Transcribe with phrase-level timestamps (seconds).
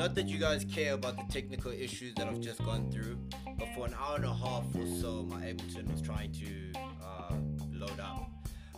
[0.00, 3.18] not that you guys care about the technical issues that I've just gone through,
[3.58, 7.34] but for an hour and a half or so, my Ableton was trying to uh,
[7.70, 8.30] load up,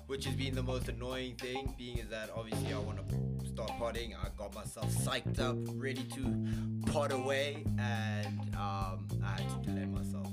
[0.08, 1.76] which has been the most annoying thing.
[1.78, 4.16] Being is that obviously I want to start potting.
[4.16, 9.84] I got myself psyched up, ready to pot away, and um, I had to delay
[9.84, 10.26] myself.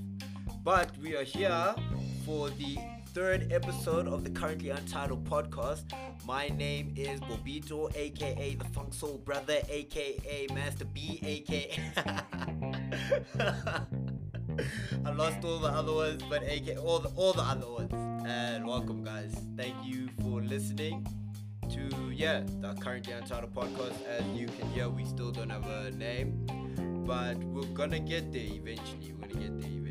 [0.64, 1.76] But we are here
[2.26, 2.80] for the
[3.14, 5.84] third episode of the currently untitled podcast.
[6.28, 11.80] My name is Bobito, aka the Funk Soul Brother, aka Master B, aka.
[15.06, 17.94] I lost all the other ones, but aka all the all the other ones.
[18.28, 19.36] And welcome, guys.
[19.58, 21.08] Thank you for listening
[21.72, 24.06] to yeah the currently untitled podcast.
[24.08, 26.46] As you can hear, we still don't have a name,
[27.08, 29.14] but we're gonna get there eventually.
[29.14, 29.89] We're gonna get there eventually.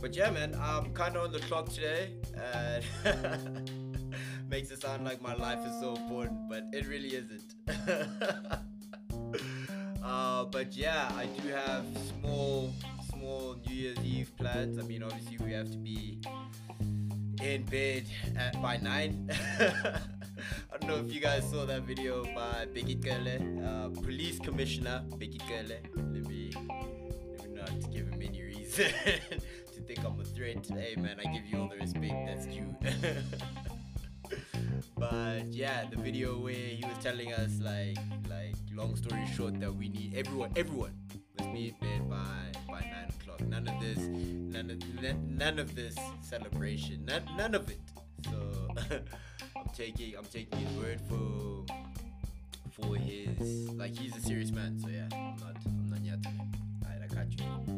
[0.00, 2.10] But yeah, man, I'm kind of on the clock today,
[2.54, 2.84] and
[4.48, 7.56] makes it sound like my life is so important, but it really isn't.
[10.04, 11.84] uh, but yeah, I do have
[12.20, 12.72] small,
[13.10, 14.78] small New Year's Eve plans.
[14.78, 16.20] I mean, obviously we have to be
[17.42, 18.04] in bed
[18.36, 19.28] at by nine.
[19.60, 19.98] I
[20.80, 25.40] don't know if you guys saw that video by Bheki Cele, uh, police commissioner Bheki
[25.48, 25.80] Cele.
[25.96, 26.52] Let me,
[27.36, 28.92] let me not give him any reason
[29.88, 30.66] think I'm a threat.
[30.66, 32.76] Hey man, I give you all the respect that's due.
[34.98, 37.96] but yeah, the video where he was telling us like,
[38.28, 40.92] like long story short, that we need everyone, everyone
[41.38, 43.40] must be in bed by by nine o'clock.
[43.48, 44.78] None of this, none of
[45.26, 47.80] none of this celebration, none, none of it.
[48.26, 48.68] So
[49.56, 51.64] I'm taking I'm taking his word for
[52.72, 54.78] for his like he's a serious man.
[54.78, 56.18] So yeah, I'm not I'm not yet.
[56.84, 57.77] Alright, I got you.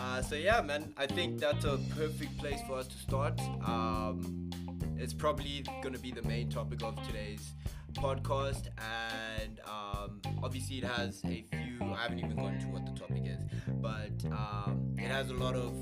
[0.00, 3.38] Uh, so yeah, man, I think that's a perfect place for us to start.
[3.66, 4.48] Um,
[4.96, 7.52] it's probably gonna be the main topic of today's
[7.92, 11.92] podcast, and um, obviously it has a few.
[11.92, 13.40] I haven't even gone into what the topic is,
[13.74, 15.74] but um, it has a lot of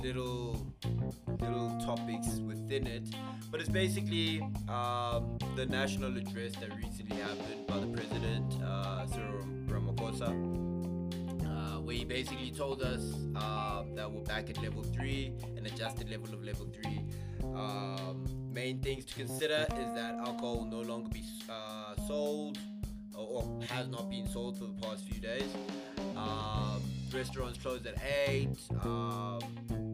[0.00, 0.72] little
[1.40, 3.08] little topics within it.
[3.50, 9.42] But it's basically um, the national address that recently happened by the president, uh, Cyril
[9.66, 10.63] Ramaphosa
[11.92, 16.44] he basically told us uh, that we're back at level three, an adjusted level of
[16.44, 17.00] level three.
[17.54, 22.58] Um, main things to consider is that alcohol will no longer be uh, sold
[23.16, 25.54] or, or, has not been sold for the past few days.
[26.16, 27.96] Um, restaurants closed at
[28.26, 28.56] eight.
[28.82, 29.40] Um,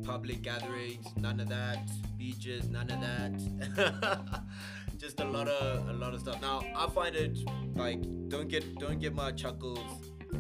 [0.05, 1.89] public gatherings, none of that.
[2.19, 4.43] Beaches, none of that.
[4.99, 6.41] Just a lot of a lot of stuff.
[6.43, 7.39] Now I find it
[7.75, 9.79] like don't get don't get my chuckles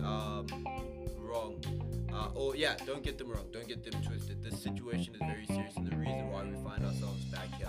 [0.04, 0.46] um,
[1.30, 1.62] wrong.
[2.12, 3.46] Uh, or yeah, don't get them wrong.
[3.52, 4.42] Don't get them twisted.
[4.42, 7.68] This situation is very serious, and the reason why we find ourselves back here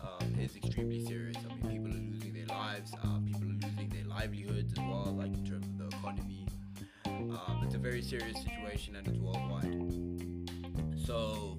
[0.00, 1.36] um, is extremely serious.
[1.38, 2.92] I mean, people are losing their lives.
[3.02, 6.46] Uh, people are losing their livelihoods as well, like in terms of the economy.
[7.06, 11.06] Um, it's a very serious situation, and it's worldwide.
[11.06, 11.58] So,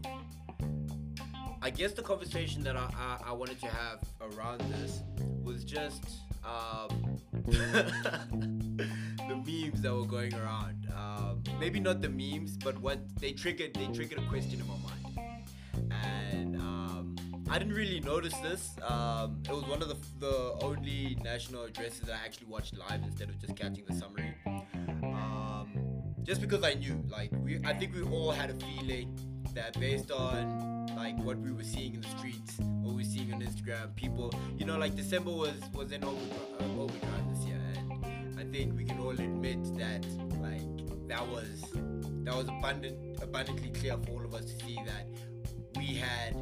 [1.61, 5.01] I guess the conversation that I, I, I wanted to have around this
[5.43, 6.03] was just
[6.45, 7.19] um,
[9.31, 10.87] the memes that were going around.
[10.95, 13.73] Um, maybe not the memes, but what they triggered.
[13.73, 15.41] They triggered a question in my mind,
[15.91, 17.15] and um,
[17.49, 18.71] I didn't really notice this.
[18.87, 23.29] Um, it was one of the the only national addresses I actually watched live instead
[23.29, 24.33] of just catching the summary.
[25.03, 25.67] Um,
[26.23, 29.17] just because I knew, like, we, I think we all had a feeling
[29.55, 33.33] that based on like what we were seeing in the streets, what we were seeing
[33.33, 37.61] on Instagram, people, you know, like December was was in overdrive, uh, overdrive this year,
[38.51, 40.05] think we can all admit that
[40.41, 41.63] like that was
[42.23, 45.07] that was abundant, abundantly clear for all of us to see that
[45.77, 46.35] we had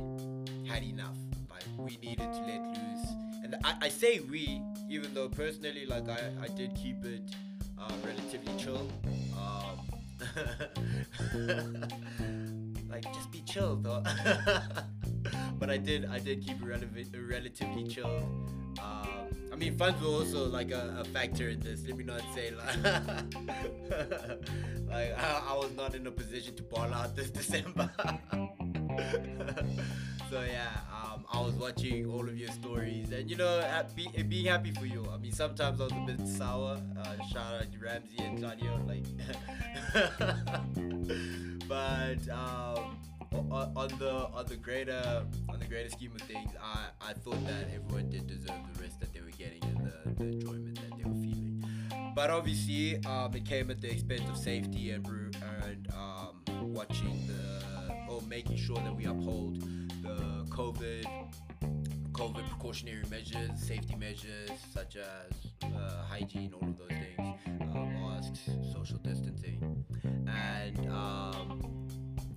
[0.67, 1.17] had enough.
[1.49, 3.07] Like we needed to let loose,
[3.43, 7.21] and I, I say we, even though personally, like I, I did keep it
[7.77, 8.89] uh, relatively chill.
[9.37, 9.79] Um,
[12.89, 14.03] like just be chill though.
[15.59, 18.27] but I did I did keep it relatively chill.
[18.81, 21.85] Um, I mean, funds were also like a, a, factor in this.
[21.85, 22.83] Let me not say like,
[24.87, 27.89] like I, I, was not in a position to ball out this December.
[30.29, 33.63] so yeah, um, I was watching all of your stories, and you know,
[33.95, 35.05] be, being happy for you.
[35.11, 36.79] I mean, sometimes I was a bit sour.
[36.97, 39.05] Uh, shout out to Ramsey and Claudio, like.
[41.67, 42.97] but um,
[43.31, 47.67] on the on the greater on the greater scheme of things, I, I thought that
[47.73, 51.03] everyone did deserve the rest that they were getting and the, the enjoyment that they
[51.03, 51.63] were feeling.
[52.15, 55.07] But obviously, um, it came at the expense of safety and
[55.63, 56.41] and um,
[56.73, 59.61] watching the or making sure that we uphold
[60.01, 61.05] the COVID
[62.11, 65.31] COVID precautionary measures, safety measures such as
[65.63, 69.85] uh, hygiene, all of those things, uh, masks, social distancing,
[70.27, 71.87] and um,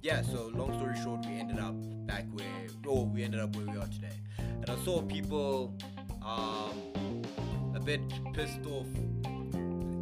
[0.02, 0.22] yeah.
[0.22, 1.74] So long story short, we ended up
[2.06, 5.76] back where, oh, we ended up where we are today, and I saw people
[6.24, 7.22] um,
[7.74, 8.00] a bit
[8.32, 8.86] pissed off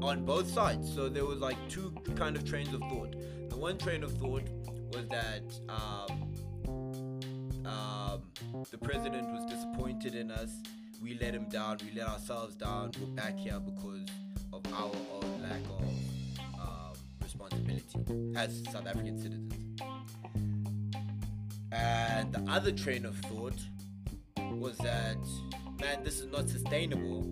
[0.02, 0.92] on both sides.
[0.92, 3.14] So there was like two kind of trains of thought.
[3.48, 4.44] The one train of thought
[4.92, 5.42] was that.
[5.68, 6.30] Um,
[7.66, 8.22] um,
[8.70, 10.50] the president was disappointed in us.
[11.02, 11.78] We let him down.
[11.84, 12.92] We let ourselves down.
[13.00, 14.06] We're back here because
[14.52, 14.90] of our
[15.22, 19.52] own lack of um, responsibility as South African citizens.
[21.72, 23.58] And the other train of thought
[24.52, 25.16] was that,
[25.80, 27.26] man, this is not sustainable.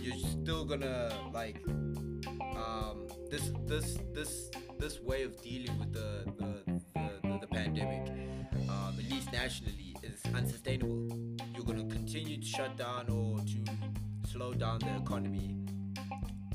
[0.00, 1.62] You're still gonna like
[2.54, 8.08] um, this this this this way of dealing with the the, the, the, the pandemic,
[8.68, 11.08] um, at least nationally, is unsustainable.
[11.54, 15.56] You're gonna continue to shut down or to slow down the economy,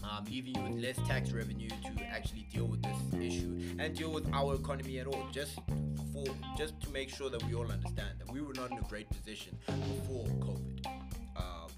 [0.04, 4.12] um, leaving you with less tax revenue to actually deal with this issue and deal
[4.12, 5.28] with our economy at all.
[5.32, 5.56] Just
[6.14, 8.88] for just to make sure that we all understand that we were not in a
[8.88, 11.01] great position before COVID.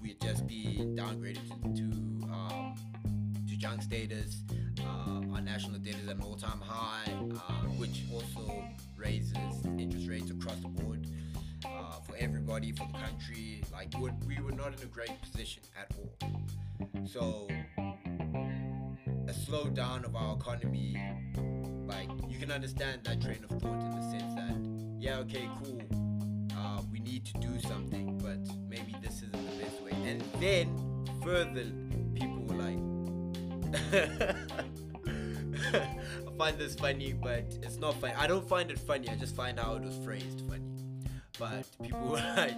[0.04, 2.74] We had just been downgraded to, to um,
[3.48, 4.42] to junk status.
[4.78, 8.62] Uh, our national debt is at an all-time high, uh, which also
[8.98, 11.06] raises interest rates across the board
[11.64, 13.62] uh, for everybody, for the country.
[13.72, 17.06] Like we were, we were not in a great position at all.
[17.06, 17.48] So
[19.26, 21.00] a slowdown of our economy,
[21.86, 24.56] like you can understand that train of thought in the sense that,
[25.00, 25.80] yeah, okay, cool,
[26.58, 29.83] uh, we need to do something, but maybe this isn't the best way.
[30.04, 30.10] Mm.
[30.10, 30.68] And then
[31.22, 31.64] further,
[32.14, 32.78] people were like.
[35.74, 38.14] I find this funny, but it's not funny.
[38.14, 39.08] I don't find it funny.
[39.08, 40.64] I just find how it was phrased funny.
[41.38, 42.54] But people were like,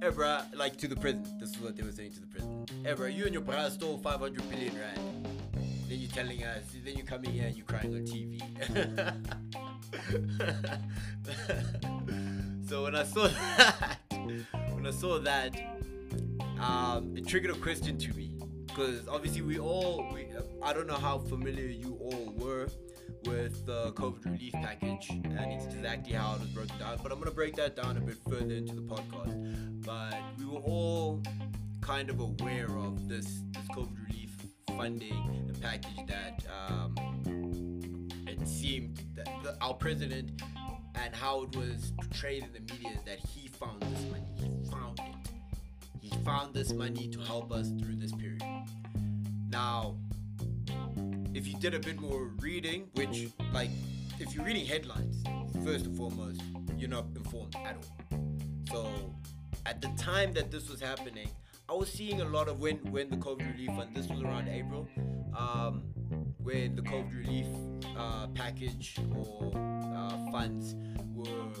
[0.00, 1.38] "Hey, bruh," like to the president.
[1.38, 2.70] This is what they were saying to the president.
[2.84, 5.28] "Hey, bruh, you and your brother stole 500 billion rand.
[5.88, 6.64] Then you're telling us.
[6.84, 8.40] Then you're coming here and you're crying on TV."
[12.68, 13.98] so when I saw that,
[14.72, 15.79] when I saw that,
[16.60, 18.36] um, it triggered a question to me
[18.66, 20.28] because obviously we all we,
[20.62, 22.68] I don't know how familiar you all were
[23.24, 26.98] with the COVID relief package and it's exactly how it was broken down.
[27.02, 29.84] But I'm gonna break that down a bit further into the podcast.
[29.84, 31.22] But we were all
[31.80, 34.30] kind of aware of this this COVID relief
[34.76, 36.94] funding and package that um,
[38.26, 40.42] it seemed that the, our president
[40.94, 44.26] and how it was portrayed in the media is that he found this money.
[44.36, 45.29] He found it.
[46.10, 48.42] He found this money to help us through this period.
[49.48, 49.96] Now,
[51.34, 53.70] if you did a bit more reading, which, like,
[54.18, 55.22] if you're reading headlines,
[55.64, 56.42] first and foremost,
[56.76, 58.18] you're not informed at all.
[58.70, 59.14] So,
[59.66, 61.28] at the time that this was happening,
[61.68, 63.94] I was seeing a lot of when when the COVID relief fund.
[63.94, 64.88] This was around April,
[65.36, 65.82] um,
[66.42, 67.46] when the COVID relief
[67.96, 70.74] uh, package or uh, funds
[71.14, 71.52] were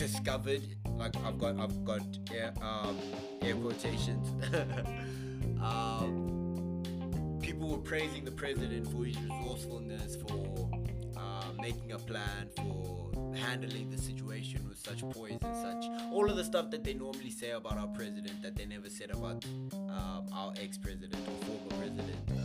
[0.00, 0.62] discovered.
[0.96, 2.00] Like I've got I've got
[2.34, 2.98] air, um,
[3.42, 4.28] air quotations.
[5.62, 10.70] um, people were praising the president for his resourcefulness, for
[11.16, 15.84] uh, making a plan, for handling the situation with such poise and such.
[16.12, 19.10] All of the stuff that they normally say about our president that they never said
[19.10, 22.39] about um, our ex-president or former president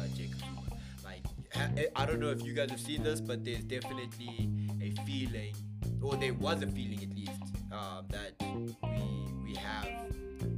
[1.95, 4.49] I don't know if you guys have seen this, but there's definitely
[4.81, 5.55] a feeling,
[6.01, 9.87] or there was a feeling at least, uh, that we we have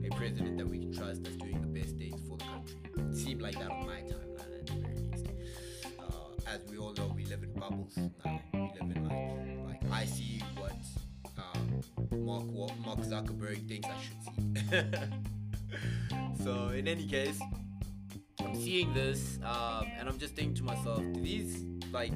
[0.03, 2.75] a president that we can trust that's doing the best things for the country.
[3.11, 5.27] It seemed like that on my timeline at the very least.
[5.99, 8.41] Uh, as we all know, we live in bubbles now.
[8.53, 10.73] We live in like like I see what
[11.37, 11.81] um,
[12.25, 12.45] Mark
[12.85, 14.99] Mark Zuckerberg thinks I should
[16.39, 16.43] see.
[16.43, 17.39] so in any case,
[18.55, 22.11] seeing this um, and I'm just thinking to myself, do these like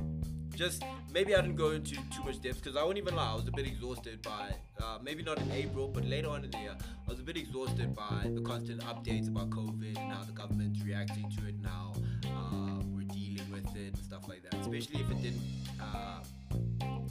[0.56, 0.84] just
[1.14, 3.48] maybe I didn't go into too much depth because I won't even lie, I was
[3.48, 6.76] a bit exhausted by uh, maybe not in April, but later on in the year,
[6.80, 10.82] I was a bit exhausted by the constant updates about COVID and how the government's
[10.84, 11.94] reacting to it now.
[12.26, 15.42] Uh, we're dealing with it and stuff like that, especially if it didn't
[15.82, 16.20] uh,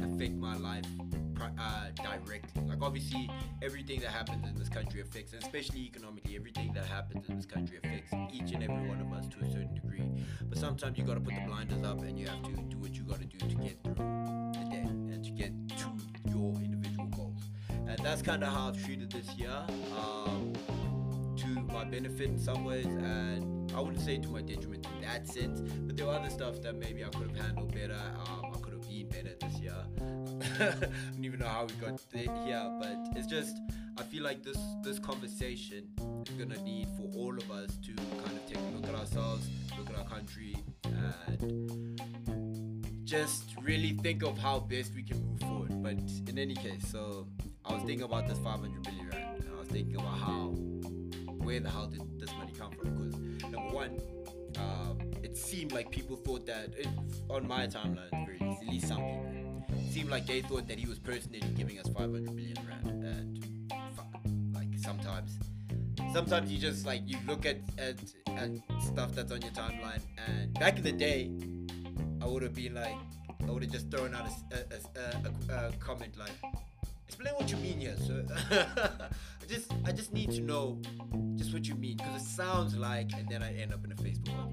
[0.04, 0.86] affect my life
[1.42, 2.62] uh, directly.
[2.66, 3.30] Like obviously,
[3.62, 7.78] everything that happens in this country affects, especially economically, everything that happens in this country
[7.82, 10.04] affects each and every one of us to a certain degree.
[10.42, 13.02] But sometimes you gotta put the blinders up and you have to do what you
[13.02, 15.90] gotta do to get through the day and to get to
[16.30, 17.42] your individual goals.
[17.68, 19.64] And that's kind of how I've treated this year.
[19.96, 20.52] Um,
[21.40, 25.26] to my benefit in some ways, and I wouldn't say to my detriment in that
[25.26, 25.60] sense.
[25.60, 27.98] But there were other stuff that maybe I could have handled better.
[28.26, 29.74] Um, I could have been better this year.
[30.62, 33.56] I don't even know how we got here, but it's just
[33.96, 35.88] I feel like this this conversation
[36.26, 39.48] is gonna need for all of us to kind of take a look at ourselves,
[39.78, 42.00] look at our country, and
[43.04, 45.82] just really think of how best we can move forward.
[45.82, 45.98] But
[46.28, 47.26] in any case, so
[47.64, 50.48] I was thinking about this 500 billion rand, and I was thinking about how,
[51.38, 52.90] where the hell did this money come from?
[52.90, 53.98] Because number one,
[54.58, 56.88] um, it seemed like people thought that it,
[57.30, 59.39] on my timeline, at least, some people,
[59.90, 63.96] seemed like they thought that he was personally giving us 500 million rand, uh, and
[63.96, 64.06] fuck,
[64.54, 65.38] like sometimes.
[66.12, 67.96] Sometimes you just like you look at, at
[68.36, 68.50] at
[68.82, 71.30] stuff that's on your timeline, and back in the day,
[72.22, 72.96] I would have been like,
[73.46, 76.32] I would have just thrown out a, a, a, a, comment like,
[77.06, 78.24] explain what you mean here, sir.
[79.42, 80.80] I just, I just need to know
[81.36, 83.96] just what you mean because it sounds like, and then I end up in a
[83.96, 84.49] Facebook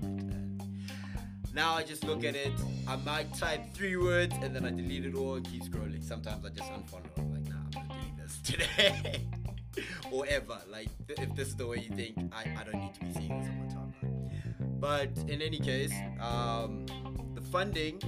[1.58, 2.54] now I just look at it.
[2.88, 6.04] I might type three words and then I delete it all keep scrolling.
[6.04, 7.10] Sometimes I just unfollow.
[7.18, 9.26] I'm like, nah, I'm not doing this today.
[10.12, 10.60] or ever.
[10.70, 13.40] Like, if this is the way you think, I, I don't need to be seeing
[13.40, 14.80] this on my timeline.
[14.80, 16.86] But in any case, um,
[17.34, 18.00] the funding.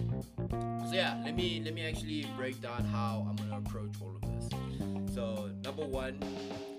[0.88, 4.22] So yeah, let me let me actually break down how I'm gonna approach all of
[4.22, 5.16] this.
[5.16, 6.20] So number one,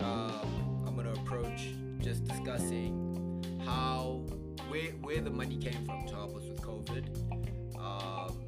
[0.00, 2.94] um, I'm gonna approach just discussing
[3.66, 4.24] how
[4.70, 6.49] where where the money came from to help us
[6.80, 7.78] COVID.
[7.78, 8.40] Um,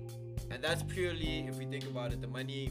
[0.51, 2.71] and that's purely if we think about it the money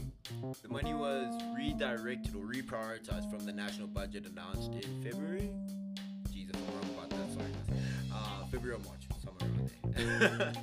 [0.62, 5.50] the money was redirected or reprioritized from the national budget announced in february.
[6.32, 7.52] Jesus, i'm wrong about that sorry.
[8.14, 9.50] Uh, february or march somewhere
[9.98, 10.52] around there.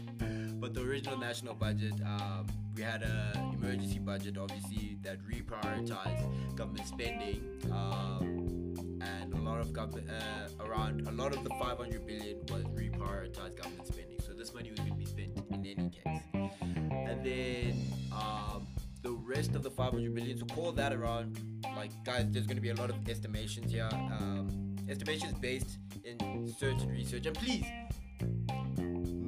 [0.59, 6.87] But the original national budget um, we had an emergency budget obviously that reprioritized government
[6.87, 7.41] spending
[7.71, 12.63] um, and a lot of government uh, around a lot of the 500 billion was
[12.75, 14.08] reprioritized government spending
[14.39, 16.21] this money was going to be spent in any case.
[16.33, 18.65] And then um,
[19.01, 21.37] the rest of the 500 billion so call that around
[21.75, 26.51] like guys there's going to be a lot of estimations here um, estimations based in
[26.57, 27.25] certain research.
[27.25, 27.65] And please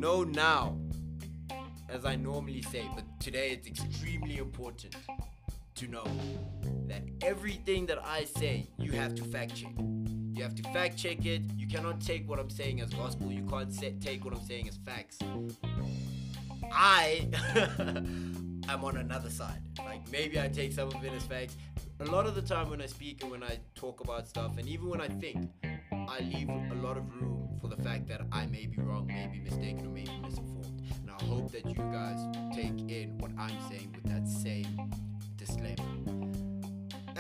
[0.02, 0.78] know now
[1.90, 4.96] as i normally say but today it's extremely important
[5.76, 6.06] to know
[6.88, 9.74] that everything that i say you have to fact check
[10.42, 13.44] you have to fact check it you cannot take what i'm saying as gospel you
[13.44, 15.20] can't take what i'm saying as facts
[16.74, 17.28] I
[18.70, 19.62] am on another side.
[19.80, 21.58] Like maybe I take some of it as facts.
[22.00, 24.68] A lot of the time when I speak and when I talk about stuff, and
[24.68, 25.50] even when I think,
[25.92, 29.28] I leave a lot of room for the fact that I may be wrong, may
[29.28, 30.82] be mistaken, or may be misinformed.
[31.02, 32.20] And I hope that you guys
[32.56, 34.92] take in what I'm saying with that same
[35.38, 36.21] disclaimer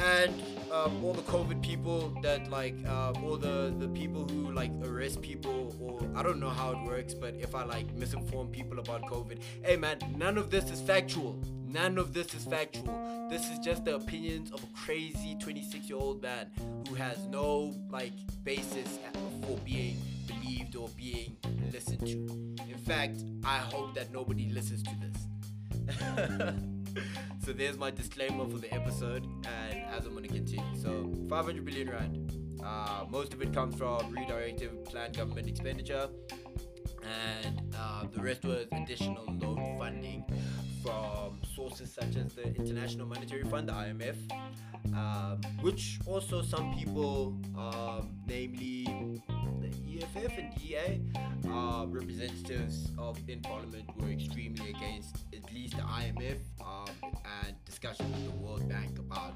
[0.01, 0.33] and
[0.71, 5.21] um, all the COVID people that like, uh, all the the people who like arrest
[5.21, 9.03] people, or I don't know how it works, but if I like misinform people about
[9.03, 11.39] COVID, hey man, none of this is factual.
[11.67, 13.27] None of this is factual.
[13.29, 16.47] This is just the opinions of a crazy 26 year old man
[16.87, 18.11] who has no like
[18.43, 18.99] basis
[19.47, 21.37] for being believed or being
[21.71, 22.63] listened to.
[22.69, 26.61] In fact, I hope that nobody listens to this.
[27.43, 30.63] so there's my disclaimer for the episode and as i'm going to continue.
[30.75, 32.37] So 500 billion rand.
[32.63, 36.09] Uh, most of it comes from redirective planned government expenditure
[37.03, 40.23] and uh, the rest was additional loan funding
[40.81, 44.15] from sources such as the International Monetary Fund, the IMF,
[44.95, 48.85] um, which also some people, um, namely
[49.59, 51.01] the EFF and DA,
[51.49, 57.11] uh, representatives of in Parliament, were extremely against at least the IMF um,
[57.45, 59.35] and discussions with the World Bank about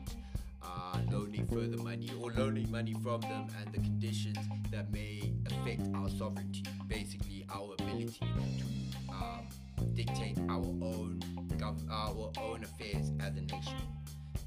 [0.64, 4.38] uh, loaning further money or loaning money from them and the conditions
[4.72, 9.48] that may affect our sovereignty, basically our ability to um,
[9.94, 11.20] dictate our own
[11.58, 13.78] gov- our own affairs as a nation.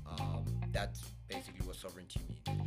[0.07, 2.61] Um, that's basically what sovereignty means.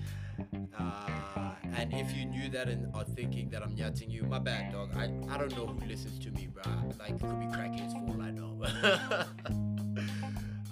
[0.77, 4.71] Uh, and if you knew that and are thinking that I'm yatting you, my bad,
[4.71, 4.91] dog.
[4.95, 6.63] I, I don't know who listens to me, bro.
[6.99, 8.63] Like, it could be crackheads for all I know.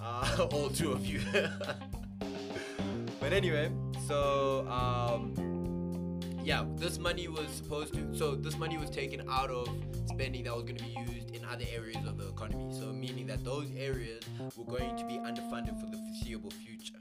[0.02, 1.20] uh, all two of you.
[3.20, 3.70] but anyway,
[4.06, 5.34] so um,
[6.42, 8.14] yeah, this money was supposed to.
[8.14, 9.68] So this money was taken out of
[10.08, 12.72] spending that was going to be used other areas of the economy.
[12.72, 14.22] So meaning that those areas
[14.56, 16.94] were going to be underfunded for the foreseeable future.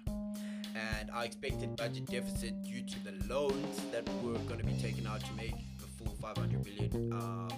[0.75, 5.05] And our expected budget deficit due to the loans that were going to be taken
[5.07, 7.49] out to make the full 500 billion um,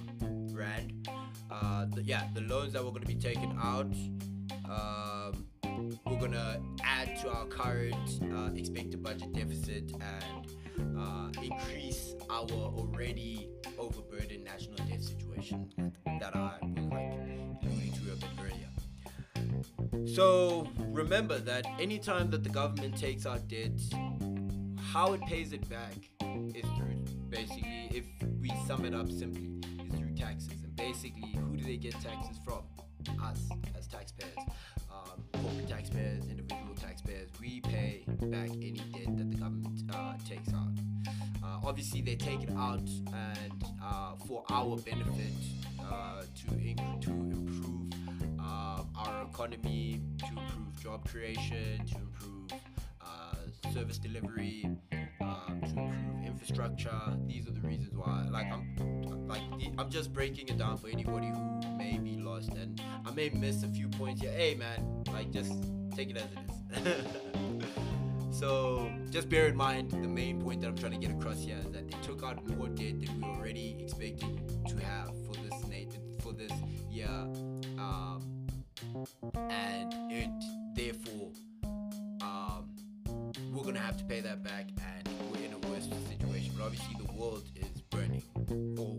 [0.52, 1.08] rand.
[1.50, 3.94] Uh, the, yeah, the loans that were going to be taken out.
[4.66, 5.46] Um,
[6.12, 13.50] we're gonna add to our current uh, expected budget deficit and uh, increase our already
[13.78, 15.72] overburdened national debt situation
[16.20, 17.14] that I was like
[17.64, 20.06] alluding to a bit earlier.
[20.16, 23.80] So remember that anytime that the government takes out debt,
[24.78, 25.94] how it pays it back
[26.54, 26.92] is through
[27.32, 28.06] basically, if
[28.42, 29.50] we sum it up simply,
[29.86, 30.62] is through taxes.
[30.64, 32.64] And basically, who do they get taxes from?
[33.24, 34.36] Us as taxpayers,
[35.68, 37.30] taxpayers, individual taxpayers.
[37.40, 40.72] We pay back any debt that the government uh, takes out.
[41.44, 45.34] Uh, obviously, they take it out and uh, for our benefit
[45.80, 47.92] uh, to inc- to improve
[48.40, 52.62] uh, our economy, to improve job creation, to improve
[53.02, 54.70] uh, service delivery,
[55.22, 57.02] um, to improve infrastructure.
[57.28, 58.28] These are the reasons why.
[58.30, 59.42] Like I'm, like
[59.78, 63.64] I'm just breaking it down for anybody who may be lost, and I may miss
[63.64, 64.32] a few points here.
[64.32, 65.54] Hey, man, like just
[65.96, 67.06] take it as it is.
[68.32, 71.58] So just bear in mind the main point that I'm trying to get across here
[71.60, 75.52] is that they took out more debt than we already expecting to have for this
[76.22, 76.52] for this
[76.90, 77.10] year,
[77.78, 78.48] um,
[79.36, 80.30] and it
[80.76, 81.32] therefore
[82.22, 82.70] um,
[83.52, 86.54] we're gonna have to pay that back, and we're in a worse situation.
[86.58, 88.24] But obviously the world is burning,
[88.78, 88.98] or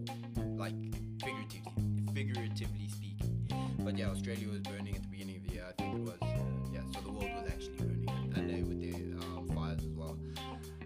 [0.56, 0.74] like
[1.22, 3.44] figuratively, figuratively speaking.
[3.80, 5.64] But yeah, Australia was burning at the beginning of the year.
[5.68, 6.18] I think it was.
[6.20, 9.92] Uh, yeah, so the world was actually burning, and they with their um, fires as
[9.94, 10.18] well.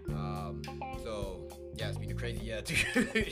[0.09, 0.61] Um,
[1.03, 2.63] so yeah, it's been a crazy year.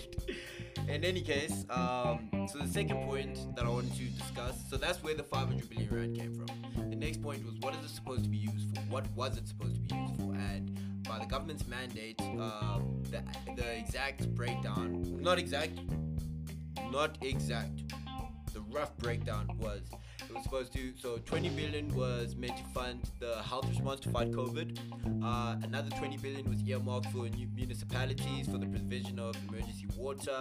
[0.87, 5.01] In any case, um, so the second point that I wanted to discuss, so that's
[5.01, 6.64] where the 500 billion rand came from.
[7.05, 8.81] Next point was what is it supposed to be used for?
[8.89, 10.33] What was it supposed to be used for?
[10.33, 13.21] And by the government's mandate, um, the,
[13.55, 15.73] the exact breakdown, not exact,
[16.91, 17.93] not exact,
[18.55, 19.81] the rough breakdown was
[20.27, 24.09] it was supposed to so 20 billion was meant to fund the health response to
[24.09, 24.79] fight covid
[25.21, 30.31] uh, another 20 billion was earmarked for new municipalities for the provision of emergency water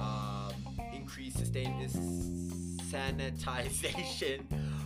[0.00, 0.52] um,
[0.94, 1.90] increased sustained
[2.90, 4.40] sanitization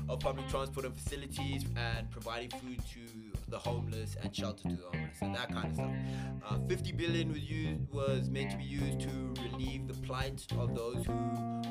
[0.09, 3.01] of public transport and facilities and providing food to
[3.49, 5.91] the homeless and shelter to the homeless and that kind of stuff.
[6.49, 10.75] Uh, 50 billion was used was meant to be used to relieve the plight of
[10.75, 11.13] those who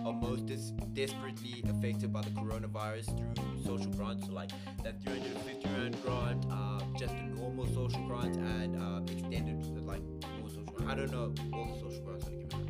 [0.05, 4.25] are most des- desperately affected by the coronavirus through social grants.
[4.27, 4.51] So like
[4.83, 10.01] that 350 rand grant, uh, just a normal social grant, and uh, extended like
[10.39, 10.75] more social.
[10.87, 12.67] I don't know all the social grants are given.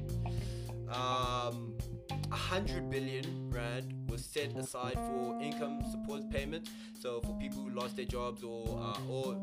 [0.90, 1.67] Um,
[2.10, 6.70] 100 billion rand was set aside for income support payments.
[7.00, 9.38] So for people who lost their jobs, or uh, or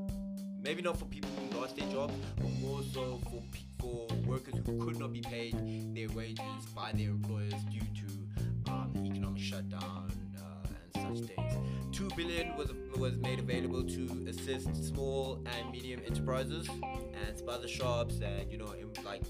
[0.63, 3.43] maybe not for people who lost their jobs, but more so for
[3.81, 5.55] for workers who could not be paid
[5.95, 11.53] their wages by their employers due to um, the economic shutdown uh, and such things.
[11.93, 18.21] Two billion was was made available to assist small and medium enterprises and spaza shops
[18.21, 18.73] and you know
[19.05, 19.23] like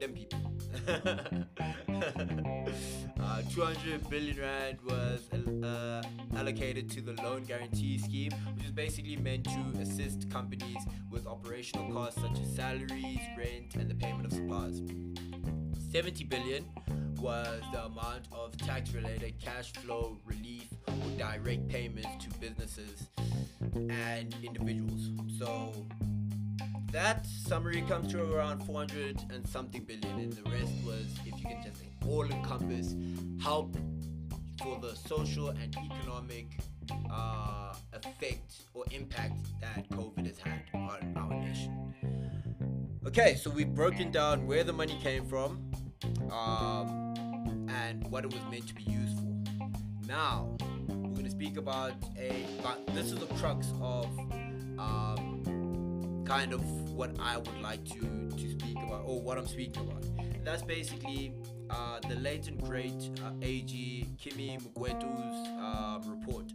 [0.00, 0.38] them people.
[3.58, 5.28] uh, 200 billion rand was
[5.62, 6.02] uh,
[6.36, 11.90] allocated to the loan guarantee scheme, which is basically meant to assist companies with operational
[11.92, 14.82] costs such as salaries, rent, and the payment of supplies.
[15.90, 16.64] 70 billion
[17.18, 23.08] was the amount of tax related cash flow relief or direct payments to businesses
[23.74, 25.10] and individuals.
[25.38, 25.72] So
[26.92, 31.48] that summary comes to around 400 and something billion, and the rest was, if you
[31.48, 32.94] can just say, all encompass
[33.42, 33.76] help
[34.62, 36.58] for the social and economic
[37.10, 41.94] uh, effect or impact that COVID has had on our nation.
[43.06, 45.70] Okay, so we've broken down where the money came from
[46.30, 49.34] um, and what it was meant to be used for.
[50.06, 50.56] Now,
[50.88, 54.06] we're going to speak about a, but this is the crux of.
[54.78, 55.36] Um,
[56.26, 56.60] kind of
[56.92, 60.04] what I would like to to speak about or what I'm speaking about.
[60.44, 61.32] That's basically
[61.70, 66.52] uh, the late and great uh, AG Kimi Makwetu's um, report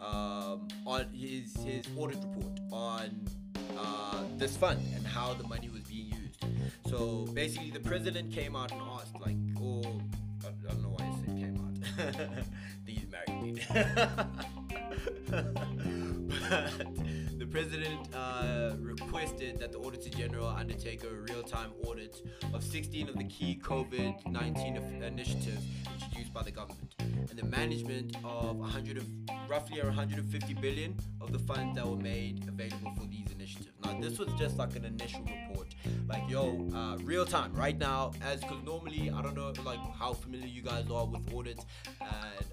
[0.00, 3.28] um, on his his audit report on
[3.78, 6.44] uh, this fund and how the money was being used.
[6.88, 9.82] So basically, the president came out and asked, like, oh,
[10.44, 12.44] I, don't know why I said came out.
[12.84, 13.66] These married
[15.30, 22.16] but the president uh, requested that the Auditor General undertake a real time audit
[22.54, 25.62] of 16 of the key COVID 19 initiatives
[25.92, 29.04] introduced by the government and the management of 100 of,
[29.50, 33.68] roughly 150 billion of the funds that were made available for these initiatives.
[33.84, 35.74] Now, this was just like an initial report,
[36.08, 40.14] like, yo, uh, real time, right now, as because normally, I don't know, like, how
[40.14, 41.66] familiar you guys are with audits,
[42.00, 42.46] and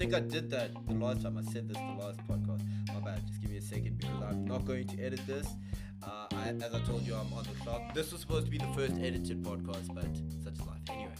[0.00, 1.36] think I did that the last time.
[1.36, 2.62] I said this the last podcast.
[2.88, 3.20] My bad.
[3.26, 5.46] Just give me a second because I'm not going to edit this.
[6.02, 7.92] Uh, I, as I told you, I'm on the clock.
[7.92, 10.06] This was supposed to be the first edited podcast, but
[10.42, 10.78] such is life.
[10.88, 11.12] Anyway,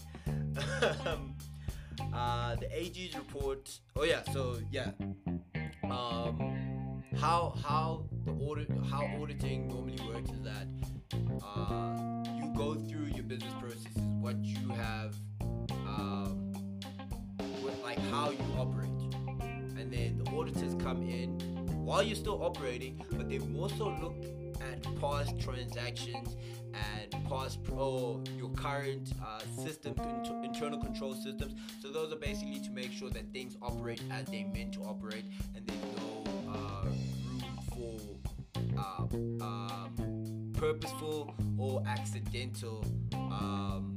[2.13, 3.69] uh, the AG's report.
[3.95, 4.23] Oh yeah.
[4.33, 4.89] So yeah.
[5.83, 10.67] Um, how how the audit how auditing normally works is that
[11.43, 15.15] uh, you go through your business processes, what you have,
[15.85, 16.40] um,
[18.11, 18.89] how you operate,
[19.79, 21.39] and then the auditors come in
[21.85, 24.15] while you're still operating, but they also look
[24.61, 26.35] at past transactions
[26.73, 31.55] and past pro your current uh, system con- internal control systems.
[31.81, 35.25] So those are basically to make sure that things operate as they meant to operate
[35.55, 37.43] and there's no uh, room
[37.73, 37.99] for
[38.77, 43.95] uh, um, purposeful or accidental um,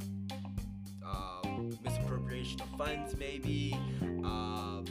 [1.04, 1.43] um,
[1.82, 3.74] misappropriation of funds maybe
[4.24, 4.84] um,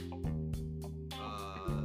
[1.12, 1.82] uh,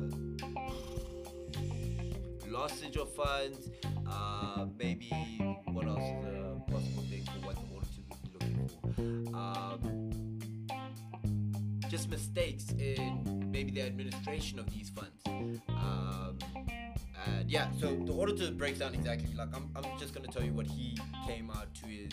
[2.48, 3.70] lossage of funds
[4.08, 5.10] uh, maybe
[5.68, 8.70] what else is a possible thing for what the auditors would be looking
[9.32, 9.38] for?
[9.38, 9.80] Um,
[11.90, 15.60] just mistakes in maybe the administration of these funds.
[15.70, 16.38] Um,
[17.26, 20.54] and yeah, so the auditor breaks down exactly like I'm, I'm just gonna tell you
[20.54, 22.12] what he came out to his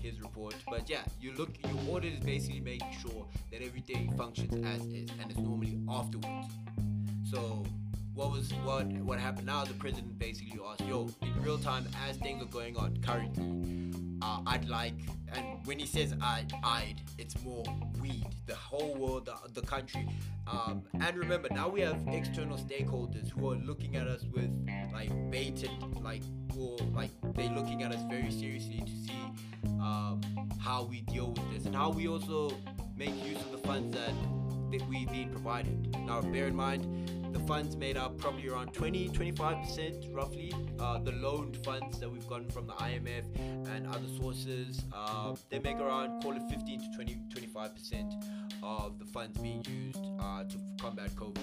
[0.00, 0.54] his report.
[0.68, 5.10] But yeah, you look your audit is basically making sure that everything functions as is
[5.20, 6.48] and it's normally afterwards.
[7.24, 7.64] So
[8.14, 9.46] what was what what happened.
[9.46, 13.74] Now the president basically asked yo in real time as things are going on currently
[14.22, 14.94] uh, i'd like
[15.34, 17.64] and when he says i i'd it's more
[18.00, 20.06] weed the whole world the, the country.
[20.46, 24.50] Um, and remember now we have external stakeholders who are looking at us with
[24.92, 25.70] like baited,
[26.02, 26.22] like
[26.58, 29.18] or like they're looking at us very seriously to see
[29.80, 30.20] um,
[30.60, 32.54] how we deal with this and how we also
[32.96, 34.12] make use of the funds that,
[34.70, 35.96] that we've been provided.
[36.06, 36.84] Now bear in mind
[37.34, 42.26] the funds made up probably around 20 25% roughly uh, the loaned funds that we've
[42.28, 43.24] gotten from the imf
[43.74, 44.84] and other sources.
[44.92, 48.24] Uh, they make around call it 15 to 20 25%
[48.62, 51.42] of the funds being used uh, to combat covid.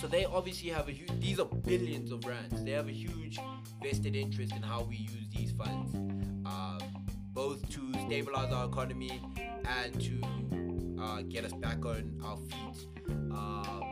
[0.00, 2.62] So they obviously have a huge these are billions of rands.
[2.62, 3.38] They have a huge
[3.82, 5.94] vested interest in how we use these funds
[6.46, 6.78] um,
[7.32, 9.22] both to stabilize our economy
[9.64, 12.86] and to uh, get us back on our feet.
[13.08, 13.89] Um,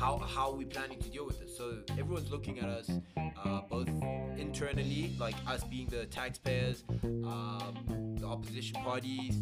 [0.00, 1.54] how how are we planning to deal with this?
[1.54, 3.88] So everyone's looking at us, uh, both
[4.38, 9.36] internally, like us being the taxpayers, um, the opposition parties,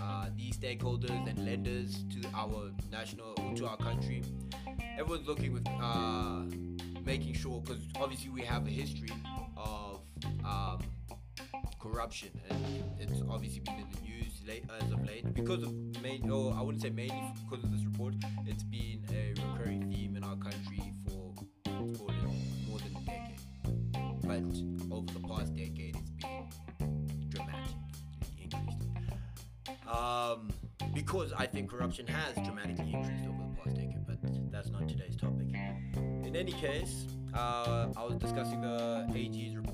[0.00, 4.22] uh, these stakeholders and lenders to our national to our country.
[4.96, 6.42] Everyone's looking with uh,
[7.04, 9.10] making sure, because obviously we have a history
[9.56, 10.02] of
[10.44, 10.78] um,
[11.78, 12.60] corruption, and
[12.98, 16.28] it's obviously been in the news late as of late because of main.
[16.30, 18.14] Oh, I wouldn't say mainly because of this report.
[18.46, 21.34] It's been a recurring theme in our country for
[22.68, 23.40] more than a decade.
[24.22, 27.76] But over the past decade, it's been dramatically
[28.42, 28.82] increased.
[29.86, 30.50] Um,
[30.94, 35.16] because I think corruption has dramatically increased over the past decade, but that's not today's
[35.16, 35.48] topic.
[36.24, 39.65] In any case, uh, I was discussing the AG's report.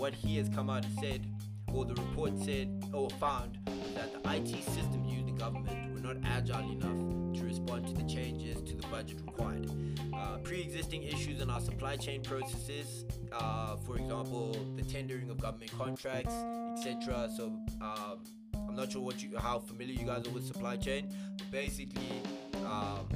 [0.00, 1.26] What he has come out and said,
[1.74, 3.58] or the report said, or found,
[3.94, 8.08] that the IT systems used in government were not agile enough to respond to the
[8.08, 9.70] changes to the budget required.
[10.14, 15.70] Uh, pre-existing issues in our supply chain processes, uh, for example, the tendering of government
[15.76, 16.34] contracts,
[16.72, 17.28] etc.
[17.36, 18.20] So um,
[18.54, 22.22] I'm not sure what you, how familiar you guys are with supply chain, but basically.
[22.64, 23.06] Um,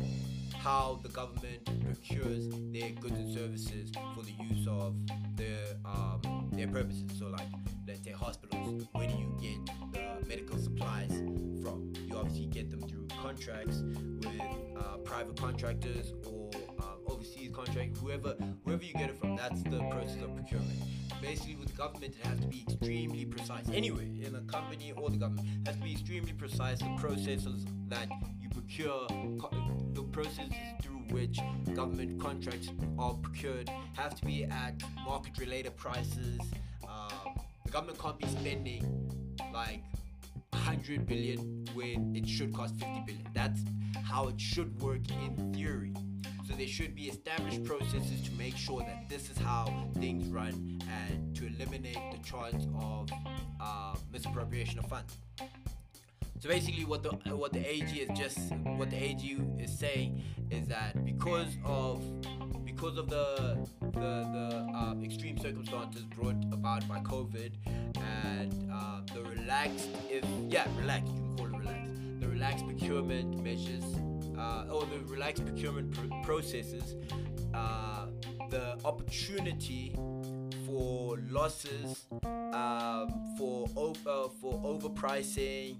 [0.64, 4.94] how the government procures their goods and services for the use of
[5.36, 7.04] their um, their purposes.
[7.18, 7.46] So, like
[7.86, 11.10] let's say hospitals, where do you get the medical supplies
[11.62, 11.92] from?
[12.06, 13.82] You obviously get them through contracts
[14.20, 14.40] with
[14.78, 19.36] uh, private contractors or um, overseas contract, whoever whoever you get it from.
[19.36, 20.80] That's the process of procurement.
[21.20, 23.64] Basically, with government, it has to be extremely precise.
[23.72, 26.78] Anyway, in a company or the government, has to be extremely precise.
[26.78, 28.08] The processes that
[28.40, 29.06] you procure,
[29.94, 31.38] the processes through which
[31.74, 36.40] government contracts are procured have to be at market-related prices.
[36.86, 39.10] Um, the government can't be spending
[39.52, 39.82] like
[40.50, 43.26] 100 billion when it should cost 50 billion.
[43.34, 43.60] That's
[44.04, 45.92] how it should work in theory.
[46.54, 50.80] So there should be established processes to make sure that this is how things run
[50.88, 53.10] and to eliminate the chance of
[53.60, 55.16] uh, misappropriation of funds.
[56.38, 58.38] So basically, what the what the AG is just
[58.76, 62.00] what the AG is saying is that because of
[62.64, 67.50] because of the the, the um, extreme circumstances brought about by COVID
[67.96, 73.42] and uh, the relaxed if yeah relaxed you can call it relaxed the relaxed procurement
[73.42, 73.82] measures
[74.44, 76.96] uh, or the relaxed procurement pr- processes
[77.54, 78.06] uh,
[78.50, 79.94] the opportunity
[80.66, 82.06] for losses,
[82.52, 85.76] um, for over, for overpricing,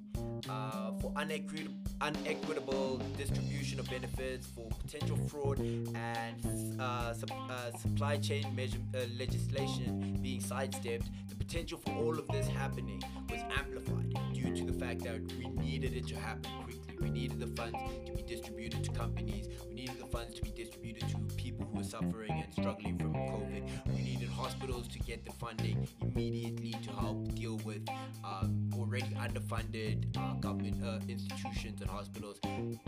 [0.48, 7.14] uh, for unequitable unequitable distribution of benefits, for potential fraud, and uh,
[7.48, 13.02] uh, supply chain measure, uh, legislation being sidestepped, the potential for all of this happening
[13.30, 16.73] was amplified due to the fact that we needed it to happen quickly.
[17.00, 19.48] We needed the funds to be distributed to companies.
[19.68, 23.14] We needed the funds to be distributed to people who were suffering and struggling from
[23.14, 23.68] COVID.
[23.94, 27.86] We needed hospitals to get the funding immediately to help deal with
[28.24, 32.38] um, already underfunded uh, government uh, institutions and hospitals.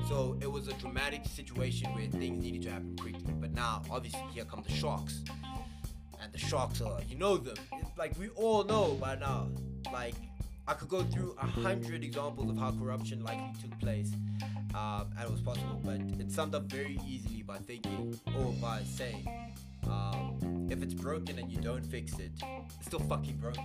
[0.09, 3.35] So it was a dramatic situation where things needed to happen quickly.
[3.39, 5.23] But now, obviously, here come the shocks.
[6.23, 7.57] And the shocks are, you know them.
[7.75, 9.49] It's like we all know by now.
[9.93, 10.15] Like
[10.69, 14.13] I could go through a hundred examples of how corruption likely took place,
[14.75, 15.81] um, and it was possible.
[15.85, 19.29] But it's summed up very easily by thinking or by saying,
[19.89, 22.33] um, if it's broken and you don't fix it,
[22.77, 23.65] it's still fucking broken.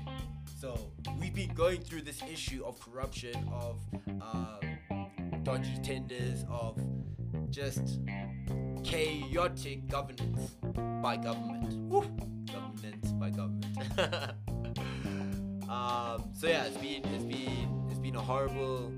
[0.60, 3.80] So we've been going through this issue of corruption, of
[4.22, 4.60] um,
[5.42, 6.80] dodgy tenders, of
[7.50, 8.00] just
[8.84, 10.52] chaotic governance
[11.02, 11.74] by government.
[11.90, 12.06] Woo!
[12.46, 14.36] Governance by government.
[15.72, 18.92] um, so yeah, it's been it's been it's been a horrible,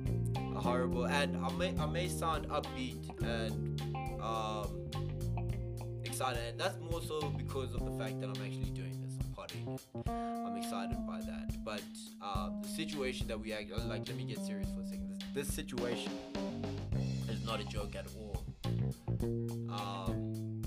[0.56, 3.82] a horrible, and I may I may sound upbeat and
[4.22, 4.90] um,
[6.04, 9.14] excited, and that's more so because of the fact that I'm actually doing this.
[9.22, 9.80] I'm partying.
[10.48, 11.64] I'm excited by that.
[11.64, 11.84] But
[12.22, 15.24] um, the situation that we act like, let me get serious for a second.
[15.34, 16.12] This, this situation
[17.30, 18.44] is not a joke at all.
[19.70, 20.62] Um,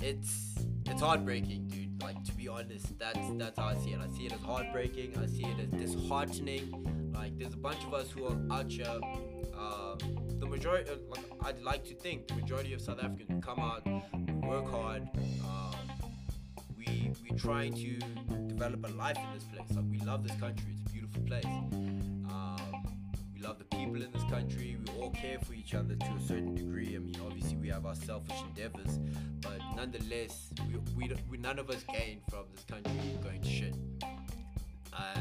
[0.00, 0.54] it's
[0.86, 1.67] it's heartbreaking.
[2.08, 4.00] Like to be honest, that's that's how I see it.
[4.00, 5.18] I see it as heartbreaking.
[5.18, 7.12] I see it as disheartening.
[7.14, 8.98] Like there's a bunch of us who are out here.
[9.54, 9.98] Um,
[10.38, 13.86] the majority, uh, like I'd like to think, the majority of South Africans come out,
[14.42, 15.06] work hard.
[15.44, 15.76] Um,
[16.78, 17.98] we we trying to
[18.46, 19.76] develop a life in this place.
[19.76, 20.76] Like we love this country.
[20.80, 21.44] It's a beautiful place.
[23.48, 24.76] Love the people in this country.
[24.84, 26.94] We all care for each other to a certain degree.
[26.94, 28.98] I mean, obviously we have our selfish endeavors,
[29.40, 33.74] but nonetheless, we, we, we none of us gain from this country going to shit,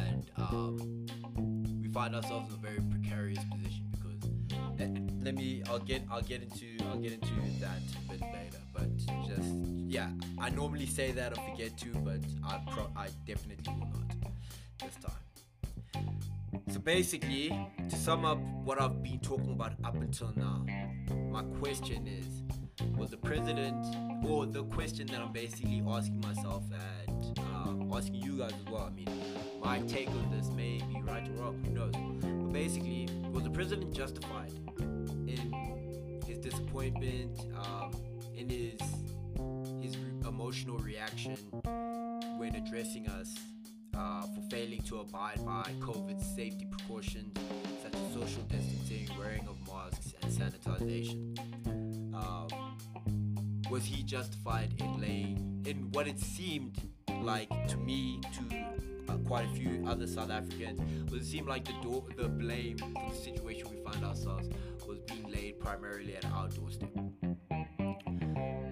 [0.02, 1.06] and um,
[1.82, 4.30] we find ourselves in a very precarious position because
[4.78, 8.60] let, let me I'll get I'll get into I'll get into that a bit later.
[8.74, 9.56] But just
[9.88, 14.34] yeah, I normally say that I forget to, but I pro- I definitely will not
[14.82, 15.27] this time.
[16.69, 17.49] So basically,
[17.89, 20.65] to sum up what I've been talking about up until now,
[21.32, 22.43] my question is
[22.97, 23.86] was the president,
[24.25, 26.63] or the question that I'm basically asking myself
[27.08, 28.84] and uh, asking you guys as well.
[28.84, 29.08] I mean,
[29.63, 31.93] my take on this may be right or wrong, who knows?
[32.21, 35.53] But basically, was the president justified in
[36.25, 37.91] his disappointment, um,
[38.36, 38.82] in his
[39.82, 39.95] his
[40.27, 41.38] emotional reaction
[42.38, 43.36] when addressing us
[43.95, 47.38] uh, for failing to abide by COVID safety precautions
[47.84, 51.38] such as social distancing, wearing of masks, and sanitization.
[52.13, 52.78] Um,
[53.69, 56.78] was he justified in laying in what it seemed
[57.21, 58.58] like to me, to
[59.10, 60.80] uh, quite a few other South Africans,
[61.12, 64.50] was it seemed like the door, the blame for the situation we find ourselves
[64.88, 66.89] was being laid primarily at our doorstep.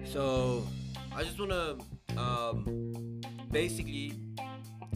[0.04, 0.66] So
[1.14, 4.14] I just want to um, basically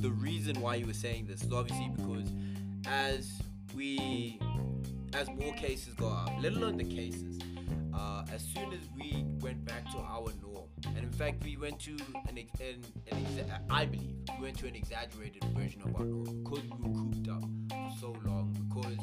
[0.00, 2.32] the reason why you were saying this is obviously because
[2.86, 3.42] as
[3.74, 4.38] we
[5.12, 7.38] as more cases go up, let alone the cases,
[7.92, 11.78] uh, as soon as we went back to our norm, and in fact we went
[11.80, 11.90] to
[12.28, 16.42] an, an, an exa- I believe we went to an exaggerated version of our norm
[16.44, 18.98] because we were cooped up for so long because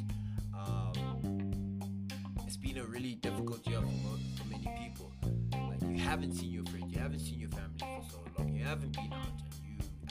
[0.56, 1.80] um,
[2.46, 5.12] it's been a really difficult year for, for many people.
[5.52, 8.64] Like you haven't seen your friends, you haven't seen your family for so long, you
[8.64, 9.47] haven't been out,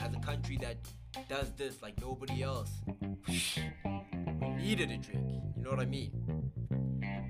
[0.01, 0.77] as a country that
[1.27, 2.71] does this like nobody else,
[3.27, 3.41] we
[4.57, 5.27] needed a drink.
[5.55, 6.11] You know what I mean?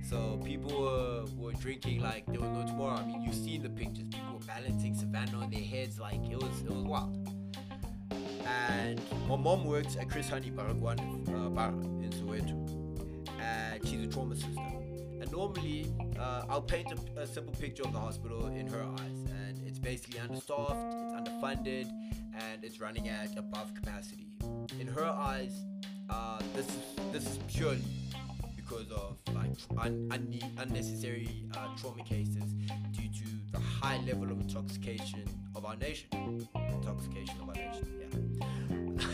[0.10, 2.98] So people were, were drinking like there was no tomorrow.
[2.98, 4.08] I mean, you've seen the pictures.
[4.10, 7.28] People were balancing Savannah on their heads like it was it was wild.
[8.46, 14.08] And my mom works at Chris Hani Baragwanath uh, Bar in Soweto, and she's a
[14.08, 14.62] trauma sister.
[15.20, 19.26] And normally, uh, I'll paint a, a simple picture of the hospital in her eyes,
[19.42, 21.92] and it's basically understaffed, it's underfunded,
[22.38, 24.28] and it's running at above capacity.
[24.80, 25.66] In her eyes,
[26.10, 27.82] uh, this is this is purely
[28.56, 32.44] because of like un- un- unnecessary uh, trauma cases
[32.92, 35.24] due to the high level of intoxication
[35.56, 36.08] of our nation.
[36.72, 38.40] Intoxication of our nation.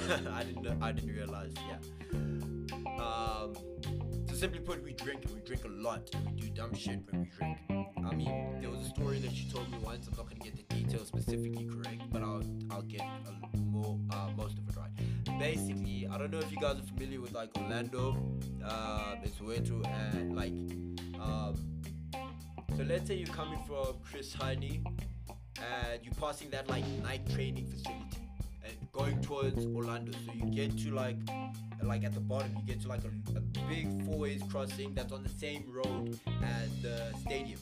[0.08, 1.54] Yeah, I didn't I didn't realize.
[1.68, 1.78] Yeah.
[3.04, 3.54] Um,
[4.34, 7.00] so simply put, we drink and we drink a lot and we do dumb shit
[7.10, 7.58] when we drink.
[7.70, 10.08] I mean, there was a story that she told me once.
[10.08, 14.30] I'm not gonna get the details specifically correct, but I'll I'll get a, more uh,
[14.36, 15.40] most of it right.
[15.40, 18.18] basically, I don't know if you guys are familiar with like Orlando,
[18.66, 20.54] uh, Soweto, and like,
[21.22, 21.56] um,
[22.76, 24.84] so let's say you're coming from Chris Hani
[25.58, 28.23] and you're passing that like night training facility
[28.94, 30.12] going towards Orlando.
[30.12, 31.18] So you get to like
[31.82, 35.12] like at the bottom you get to like a, a big four ways crossing that's
[35.12, 37.60] on the same road as the stadium.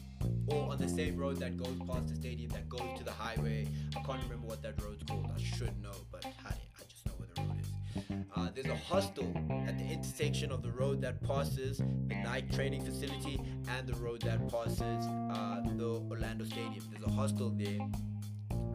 [0.47, 3.67] Or on the same road that goes past the stadium that goes to the highway.
[3.95, 5.31] I can't remember what that road's called.
[5.33, 8.25] I should know, but I, I just know where the road is.
[8.35, 9.31] Uh, there's a hostel
[9.67, 13.39] at the intersection of the road that passes the Nike training facility
[13.69, 16.83] and the road that passes uh, the Orlando Stadium.
[16.91, 17.79] There's a hostel there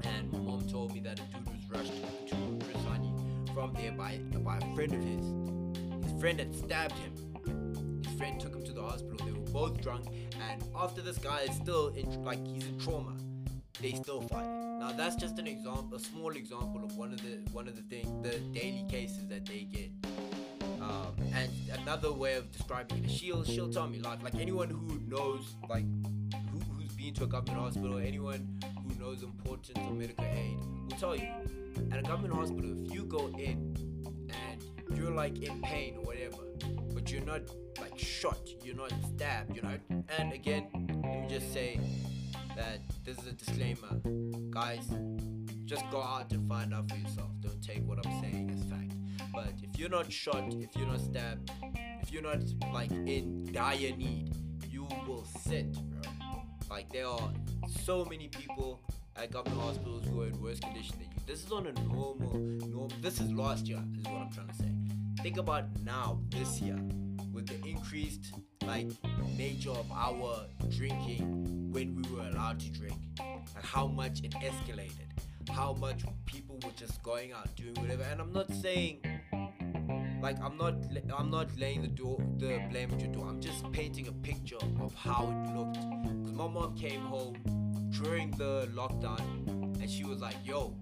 [0.04, 2.25] and my mom told me that a dude was rushed
[3.56, 6.04] from there by, by a friend of his.
[6.04, 8.02] His friend had stabbed him.
[8.04, 9.16] His friend took him to the hospital.
[9.24, 10.04] They were both drunk,
[10.50, 13.16] and after this guy is still in like he's in trauma,
[13.80, 14.44] they still fight.
[14.78, 17.82] Now that's just an example, a small example of one of the one of the
[17.82, 19.90] things, the daily cases that they get.
[20.82, 24.68] Um, and another way of describing it is she'll she'll tell me like like anyone
[24.68, 25.86] who knows like
[26.52, 30.58] who, who's been to a government hospital, anyone who knows importance of medical aid
[30.90, 31.28] will tell you.
[31.92, 33.74] At a government hospital, if you go in
[34.30, 36.38] and you're like in pain or whatever,
[36.94, 37.42] but you're not
[37.80, 39.78] like shot, you're not stabbed, you know.
[40.18, 40.68] And again,
[41.04, 41.78] let me just say
[42.56, 44.00] that this is a disclaimer,
[44.50, 44.88] guys.
[45.64, 47.30] Just go out and find out for yourself.
[47.40, 49.32] Don't take what I'm saying as fact.
[49.32, 51.50] But if you're not shot, if you're not stabbed,
[52.02, 52.38] if you're not
[52.72, 54.34] like in dire need,
[54.70, 56.12] you will sit, bro.
[56.70, 57.32] Like there are
[57.82, 58.80] so many people
[59.16, 61.22] at government hospitals who are in worse condition than you.
[61.26, 62.92] This is on a normal, normal.
[63.00, 63.82] This is last year.
[63.98, 64.70] Is what I'm trying to say.
[65.22, 66.78] Think about now, this year,
[67.32, 68.88] with the increased like
[69.36, 75.08] nature of our drinking when we were allowed to drink, and how much it escalated,
[75.50, 78.02] how much people were just going out doing whatever.
[78.04, 79.00] And I'm not saying
[80.22, 80.74] like I'm not
[81.16, 83.26] I'm not laying the door the blame at your door.
[83.28, 85.76] I'm just painting a picture of how it looked.
[85.76, 87.36] Cause my mom came home
[87.90, 90.74] during the lockdown and she was like, "Yo,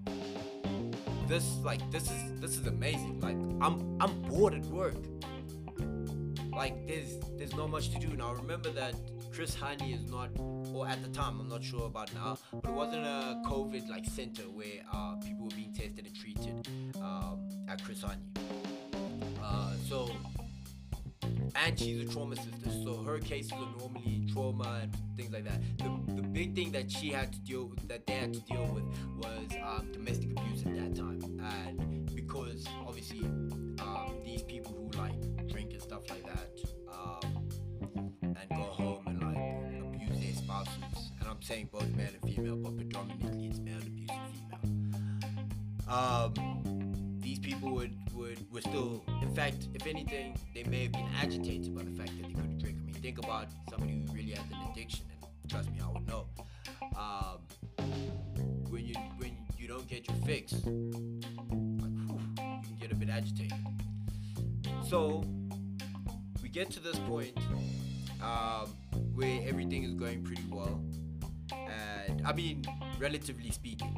[1.28, 3.20] this like this is this is amazing.
[3.20, 4.96] Like I'm I'm bored at work.
[6.52, 8.94] Like there's there's not much to do." Now remember that
[9.34, 10.30] Chris Hani is not,
[10.72, 14.04] or at the time I'm not sure about now, but it wasn't a COVID like
[14.06, 16.68] center where uh, people were being tested and treated
[17.02, 18.22] um, at Chris Hani.
[19.42, 20.08] Uh, so,
[21.56, 25.60] and she's a trauma sister, so her cases are normally trauma and things like that.
[25.78, 28.66] The, the big thing that she had to deal with, that they had to deal
[28.74, 28.84] with,
[29.18, 33.24] was um, domestic abuse at that time, and because obviously
[33.80, 36.50] um, these people who like drink and stuff like that,
[36.92, 37.48] um,
[38.22, 39.36] and go home and like
[39.94, 44.10] abuse their spouses, and I'm saying both male and female, but predominantly it's male abuse
[44.10, 44.94] and female.
[45.86, 51.08] Um, these people would would were still in fact if anything they may have been
[51.20, 52.78] agitated by the fact that they couldn't drink.
[52.80, 56.06] I mean think about somebody who really has an addiction and trust me i would
[56.06, 56.26] know.
[56.96, 57.38] Um,
[58.70, 63.10] when you when you don't get your fix like whew, you can get a bit
[63.10, 63.52] agitated.
[64.88, 65.24] So
[66.42, 67.36] we get to this point
[68.22, 68.68] um,
[69.14, 70.80] where everything is going pretty well.
[71.52, 72.64] And i mean
[72.98, 73.94] relatively speaking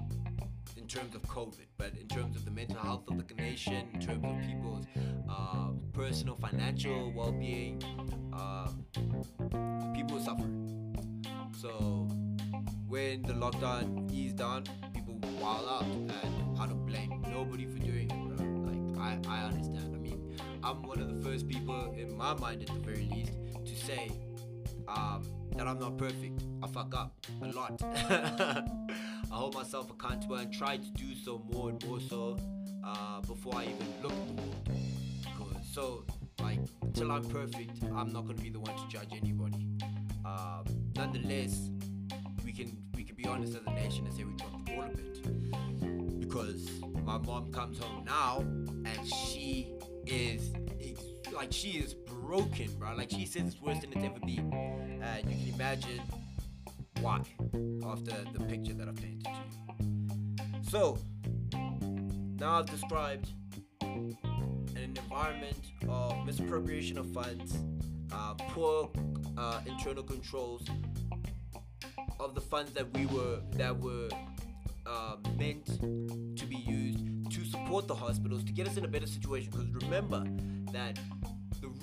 [0.87, 4.01] in terms of COVID, but in terms of the mental health of the nation, in
[4.01, 4.87] terms of people's
[5.29, 7.83] uh, personal financial well-being,
[8.33, 8.87] um,
[9.97, 10.49] people suffer.
[11.59, 12.07] So
[12.87, 14.63] when the lockdown eased down,
[14.95, 18.47] people wild out, and I don't blame nobody for doing it, bro.
[18.47, 19.93] Like I, I understand.
[19.93, 23.33] I mean, I'm one of the first people in my mind, at the very least,
[23.65, 24.13] to say
[24.87, 25.25] um,
[25.57, 26.45] that I'm not perfect.
[26.63, 27.83] I fuck up a lot.
[29.31, 32.39] I hold myself accountable and try to do so more and more so
[32.85, 35.61] uh, before I even look at the world.
[35.73, 36.05] So
[36.41, 39.67] like until I'm perfect, I'm not gonna be the one to judge anybody.
[40.25, 41.71] Um, nonetheless,
[42.45, 44.85] we can we can be honest as a nation and say we dropped the ball
[44.85, 49.75] a bit because my mom comes home now and she
[50.07, 50.53] is
[51.35, 52.95] like she is broken, bro.
[52.95, 54.53] Like she says it's worse than it's ever been,
[55.03, 56.01] and you can imagine
[57.01, 57.23] why
[57.87, 60.63] after the picture that I painted to you.
[60.69, 60.99] So,
[62.39, 63.31] now I've described
[63.83, 64.17] an
[64.77, 67.59] environment of misappropriation of funds,
[68.13, 68.91] uh, poor
[69.37, 70.67] uh, internal controls
[72.19, 74.09] of the funds that we were that were
[74.87, 75.67] uh, meant
[76.37, 79.51] to be used to support the hospitals to get us in a better situation.
[79.51, 80.25] Because remember
[80.73, 81.36] that the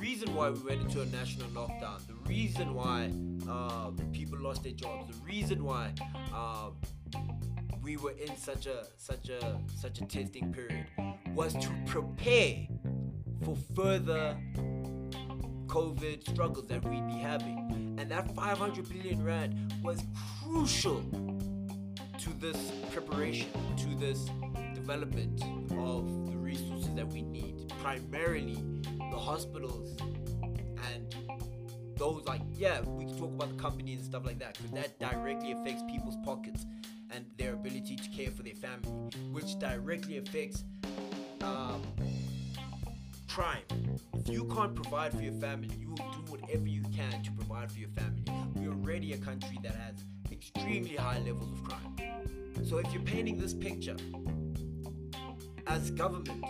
[0.04, 3.10] reason why we went into a national lockdown, the reason why
[3.50, 5.94] uh, people lost their jobs, the reason why
[6.34, 6.72] uh,
[7.82, 10.88] we were in such a such a such a testing period
[11.34, 12.68] was to prepare
[13.46, 14.38] for further
[15.68, 17.96] COVID struggles that we'd be having.
[17.98, 20.04] And that 500 billion rand was
[20.44, 21.02] crucial
[22.18, 22.58] to this
[22.92, 23.48] preparation,
[23.78, 24.20] to this
[24.76, 25.42] development
[25.78, 28.62] of the resources that we need, primarily
[29.14, 29.96] the hospitals
[30.92, 31.16] and
[31.98, 35.00] those like yeah we can talk about the companies and stuff like that because that
[35.00, 36.66] directly affects people's pockets
[37.12, 38.90] and their ability to care for their family
[39.32, 40.64] which directly affects
[41.42, 41.82] um,
[43.28, 43.62] crime.
[44.14, 47.72] If you can't provide for your family you will do whatever you can to provide
[47.72, 48.24] for your family.
[48.56, 51.96] We're already a country that has extremely high levels of crime.
[52.64, 53.98] So if you're painting this picture
[55.68, 56.44] as government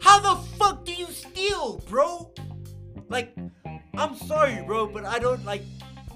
[0.00, 2.32] how the fuck do you steal bro
[3.08, 3.34] like
[4.00, 5.62] I'm sorry, bro, but I don't like.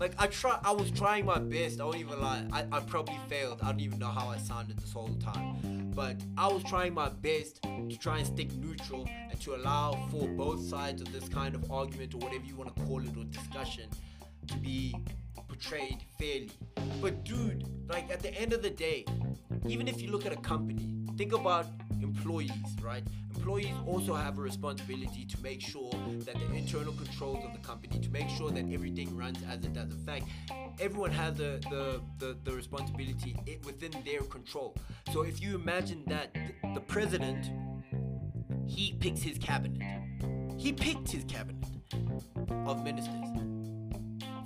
[0.01, 1.81] Like I try, I was trying my best.
[1.81, 2.45] I won't even lie.
[2.53, 3.61] I, I probably failed.
[3.63, 7.11] I don't even know how I sounded this whole time, but I was trying my
[7.11, 11.55] best to try and stick neutral and to allow for both sides of this kind
[11.55, 13.89] of argument or whatever you want to call it or discussion
[14.49, 14.97] to be
[15.47, 16.51] portrayed fairly.
[17.01, 19.05] But dude, like at the end of the day,
[19.69, 21.67] even if you look at a company, think about
[22.05, 22.51] employees,
[22.83, 23.03] right?
[23.35, 25.91] Employees also have a responsibility to make sure
[26.27, 29.73] that the internal controls of the company, to make sure that everything runs as it
[29.73, 29.91] does.
[29.91, 30.27] In fact,
[30.79, 34.77] everyone has the the, the, the responsibility within their control.
[35.13, 36.37] So if you imagine that
[36.75, 37.51] the president,
[38.67, 39.83] he picks his cabinet.
[40.57, 41.65] He picked his cabinet
[42.67, 43.35] of ministers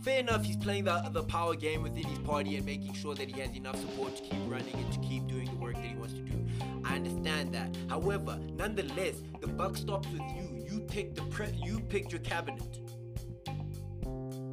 [0.08, 3.28] fair enough, he's playing the, the power game within his party and making sure that
[3.28, 5.94] he has enough support to keep running and to keep doing the work that he
[5.96, 6.47] wants to do.
[6.88, 7.76] I understand that.
[7.88, 10.64] However, nonetheless, the buck stops with you.
[10.70, 12.78] You pick the pre- you picked your cabinet.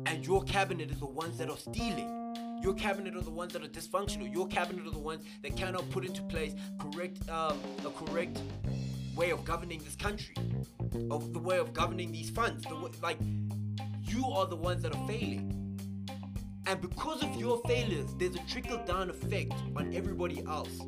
[0.05, 2.59] And your cabinet is the ones that are stealing.
[2.61, 4.31] Your cabinet are the ones that are dysfunctional.
[4.33, 8.41] Your cabinet are the ones that cannot put into place correct um, a correct
[9.15, 10.36] way of governing this country,
[11.09, 12.65] of the way of governing these funds.
[12.65, 13.17] The way, like
[14.03, 15.51] you are the ones that are failing.
[16.67, 20.81] And because of your failures, there's a trickle down effect on everybody else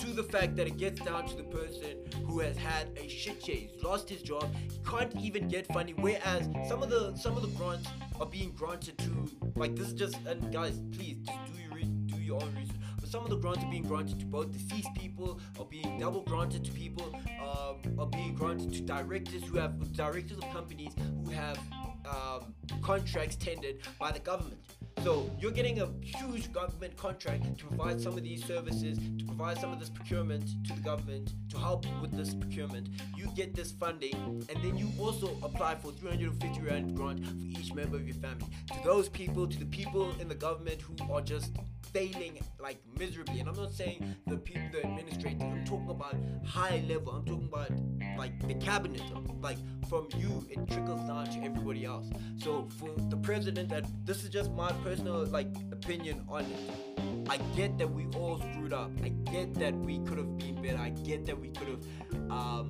[0.00, 3.42] to the fact that it gets down to the person who has had a shit.
[3.42, 4.54] He's lost his job.
[4.88, 5.96] Can't even get funding.
[6.00, 7.86] Whereas some of the some of the grants
[8.18, 12.16] are being granted to like this is just and guys, please just do your do
[12.16, 12.76] your own research.
[12.98, 16.22] But some of the grants are being granted to both deceased people, are being double
[16.22, 20.92] granted to people, um, are being granted to directors who have directors of companies
[21.24, 21.58] who have
[22.06, 24.60] um, contracts tendered by the government.
[25.02, 29.58] So you're getting a huge government contract to provide some of these services, to provide
[29.58, 32.90] some of this procurement to the government, to help with this procurement.
[33.16, 34.14] You get this funding,
[34.50, 38.44] and then you also apply for 350 rand grant for each member of your family.
[38.74, 41.52] To those people, to the people in the government who are just
[41.94, 43.40] failing like miserably.
[43.40, 45.42] And I'm not saying the people, the administrators.
[45.42, 47.14] I'm talking about high level.
[47.14, 47.70] I'm talking about
[48.18, 49.02] like the cabinet.
[49.40, 49.56] Like
[49.88, 52.06] from you, it trickles down to everybody else.
[52.38, 57.30] So for the president, and this is just my personal like opinion on it.
[57.30, 58.90] I get that we all screwed up.
[59.04, 60.78] I get that we could have been better.
[60.78, 62.68] I get that we could have um,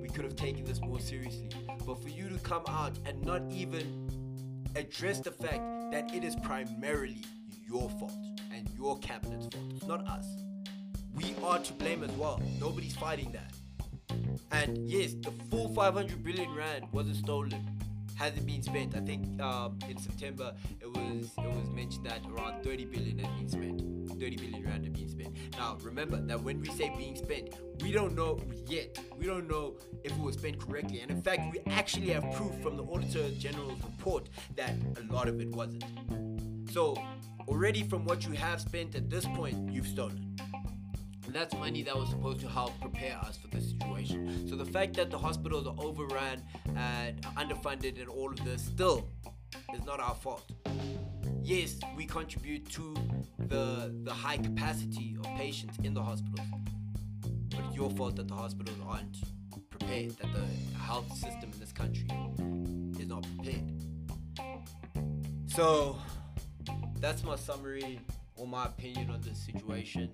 [0.00, 1.50] we could have taken this more seriously.
[1.86, 4.08] But for you to come out and not even
[4.74, 7.22] address the fact that it is primarily
[7.66, 8.12] your fault
[8.52, 9.66] and your cabinet's fault.
[9.76, 10.26] It's not us.
[11.14, 12.40] We are to blame as well.
[12.58, 13.52] Nobody's fighting that.
[14.50, 17.83] And yes, the full 500 billion rand wasn't stolen.
[18.16, 18.96] Hasn't been spent.
[18.96, 23.36] I think um, in September it was it was mentioned that around 30 billion had
[23.36, 23.94] been spent.
[24.20, 25.36] 30 billion rand had been spent.
[25.58, 28.98] Now remember that when we say being spent, we don't know yet.
[29.18, 31.00] We don't know if it was spent correctly.
[31.00, 35.28] And in fact, we actually have proof from the Auditor General's report that a lot
[35.28, 35.84] of it wasn't.
[36.70, 36.96] So
[37.48, 40.36] already from what you have spent at this point, you've stolen.
[41.34, 44.48] That's money that was supposed to help prepare us for this situation.
[44.48, 46.40] So the fact that the hospitals are overrun
[46.76, 49.08] and underfunded and all of this still
[49.74, 50.48] is not our fault.
[51.42, 52.94] Yes, we contribute to
[53.48, 56.46] the the high capacity of patients in the hospitals.
[57.50, 59.16] But it's your fault that the hospitals aren't
[59.70, 62.06] prepared, that the health system in this country
[63.00, 63.72] is not prepared.
[65.48, 65.98] So
[67.00, 67.98] that's my summary
[68.36, 70.10] or my opinion on this situation.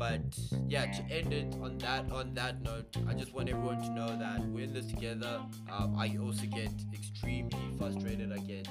[0.00, 3.82] Um, but yeah, to end it on that on that note, I just want everyone
[3.82, 5.40] to know that we're in this together.
[5.70, 8.32] Um, I also get extremely frustrated.
[8.32, 8.68] I get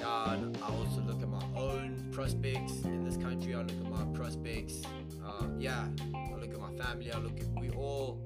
[0.00, 0.56] down.
[0.62, 3.54] I also look at my own prospects in this country.
[3.54, 4.82] I look at my prospects.
[5.24, 7.12] Uh, yeah, I look at my family.
[7.12, 8.22] I look at we all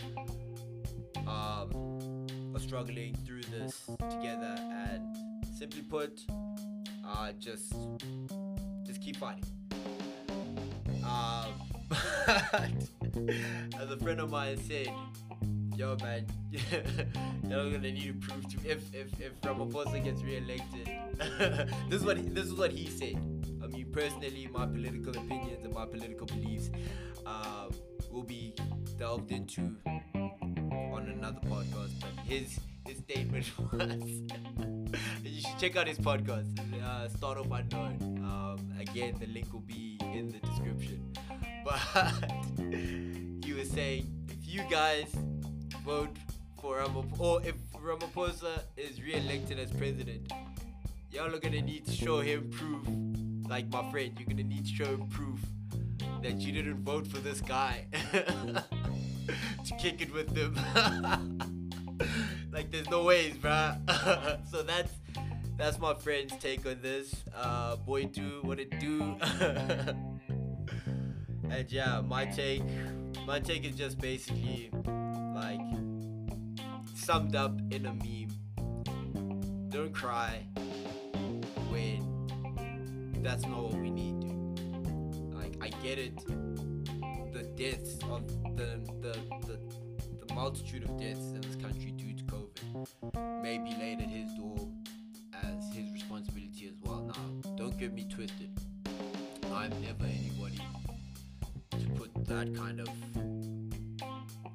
[1.27, 6.21] um, are struggling through this together and Simply put,
[7.05, 9.43] uh, just just just keep fighting.
[11.05, 11.53] Um,
[12.29, 14.89] as a friend of mine said,
[15.75, 20.91] yo man, you're gonna need to prove to if if if Ramaphosa gets re-elected.
[21.89, 23.17] this is what he, this is what he said.
[23.63, 26.71] I mean, personally, my political opinions and my political beliefs
[27.25, 27.71] um,
[28.11, 28.55] will be
[28.99, 31.93] delved into on another podcast.
[32.01, 34.23] But his his statement was,
[35.23, 37.99] you should check out his podcast, uh, Start Off Unknown.
[38.25, 41.15] Um, again, the link will be in the description.
[41.65, 41.79] But
[43.45, 45.07] he was saying, if you guys
[45.85, 46.17] vote
[46.61, 50.33] for Ramaphosa, or if Ramaphosa is re-elected as president,
[51.13, 52.87] y'all are gonna need to show him proof.
[53.49, 55.41] Like my friend, you're gonna need to show him proof
[56.23, 60.55] that you didn't vote for this guy to kick it with him.
[62.53, 63.79] like there's no ways, bruh.
[64.51, 64.93] so that's
[65.59, 67.25] that's my friend's take on this.
[67.37, 69.17] Uh, boy, do what it do.
[71.51, 72.63] and yeah, my take,
[73.27, 74.71] my take is just basically
[75.35, 75.61] like
[76.95, 78.29] summed up in a meme.
[79.69, 80.47] Don't cry
[81.71, 82.05] when
[83.21, 85.35] that's not what we need, dude.
[85.35, 86.17] Like I get it,
[87.33, 89.59] the deaths of the the the,
[90.25, 94.33] the multitude of deaths in this country due to COVID may be laid at his
[94.35, 94.69] door
[96.83, 97.03] as well.
[97.03, 98.51] Now, don't get me twisted.
[99.53, 100.61] I'm never anybody
[101.71, 102.89] to put that kind of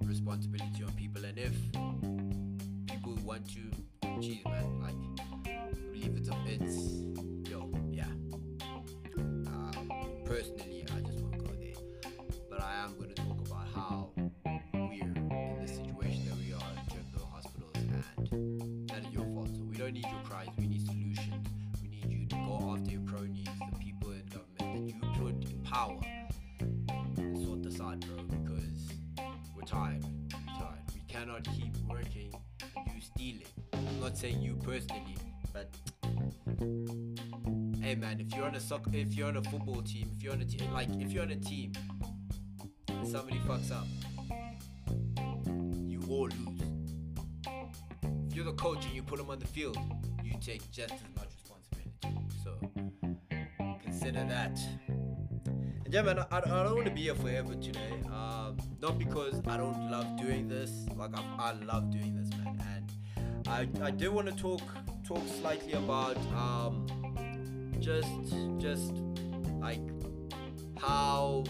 [0.08, 1.54] responsibility on people, and if
[2.88, 3.62] people want to,
[4.22, 4.96] geez, man, like,
[5.48, 7.13] I believe it's a, it's,
[34.24, 35.18] saying you personally,
[35.52, 35.70] but
[37.82, 40.32] hey man, if you're on a soccer, if you're on a football team, if you're
[40.32, 41.74] on a team, like if you're on a team,
[42.88, 43.86] and somebody fucks up,
[45.90, 46.62] you all lose.
[48.30, 49.78] If you're the coach and you put them on the field,
[50.24, 52.26] you take just as much responsibility.
[52.46, 52.58] So
[53.84, 54.58] consider that.
[55.84, 58.02] And yeah, man, I, I don't want to be here forever today.
[58.06, 60.72] Um, not because I don't love doing this.
[60.96, 62.23] Like I, I love doing this,
[63.54, 64.64] I, I do want to talk
[65.08, 66.88] talk slightly about um,
[67.80, 68.10] just
[68.58, 68.94] just
[69.60, 69.80] like
[70.82, 71.44] how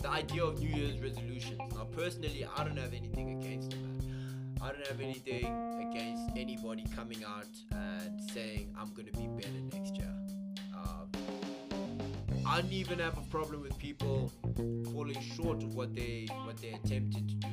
[0.00, 1.60] the idea of New Year's resolutions.
[1.76, 4.56] Now, personally, I don't have anything against man.
[4.60, 5.46] I don't have anything
[5.88, 10.12] against anybody coming out and saying I'm gonna be better next year.
[10.74, 11.08] Um,
[12.44, 14.32] I don't even have a problem with people
[14.92, 17.48] falling short of what they what they attempted to do.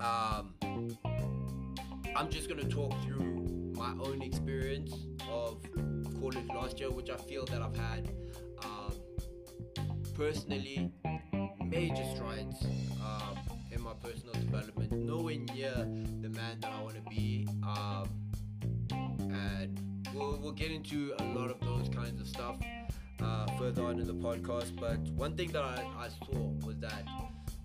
[0.00, 0.54] Um,
[2.18, 4.92] I'm just gonna talk through my own experience
[5.30, 5.62] of
[6.20, 8.10] college last year, which I feel that I've had
[8.64, 8.92] um,
[10.16, 10.90] personally
[11.64, 12.66] major strides
[13.00, 13.38] um,
[13.70, 14.90] in my personal development.
[14.90, 15.72] Nowhere near
[16.20, 18.08] the man that I want to be, um,
[18.90, 19.80] and
[20.12, 22.56] we'll, we'll get into a lot of those kinds of stuff
[23.22, 24.74] uh, further on in the podcast.
[24.74, 27.06] But one thing that I, I saw was that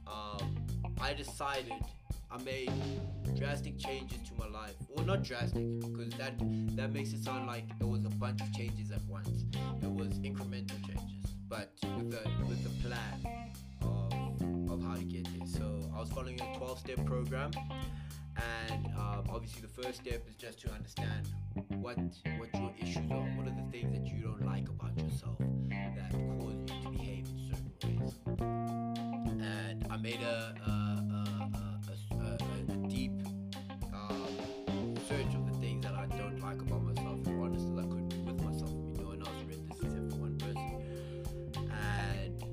[0.06, 0.64] um,
[1.02, 1.74] I decided
[2.34, 2.72] I made
[3.38, 4.74] drastic changes to my life.
[4.90, 6.34] Well, not drastic, because that
[6.76, 9.46] that makes it sound like it was a bunch of changes at once.
[9.82, 15.26] It was incremental changes, but with the with the plan of of how to get
[15.26, 15.48] there.
[15.48, 17.52] So I was following a 12-step program,
[18.72, 21.28] and um, obviously the first step is just to understand
[21.82, 21.98] what
[22.40, 23.28] what your issues are.
[23.38, 25.38] What are the things that you don't like about yourself
[25.70, 28.16] that cause you to behave in certain ways?
[29.40, 31.23] And I made a, a, a, a, a, a, a
[32.94, 33.12] deep
[33.92, 37.88] um, search of the things that I don't like about myself, as honest as I
[37.90, 38.70] could be with myself.
[38.70, 40.70] I mean, no one else read this except for one person.
[41.58, 42.44] And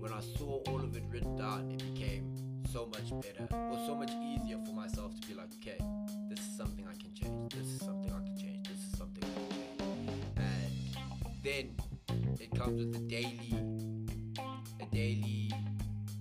[0.00, 2.34] when I saw all of it written down, it became
[2.72, 5.78] so much better or so much easier for myself to be like, okay,
[6.30, 7.52] this is something I can change.
[7.52, 8.68] This is something I can change.
[8.68, 10.16] This is something I can change.
[10.38, 11.76] And then
[12.40, 13.52] it comes with a daily,
[14.80, 15.52] a daily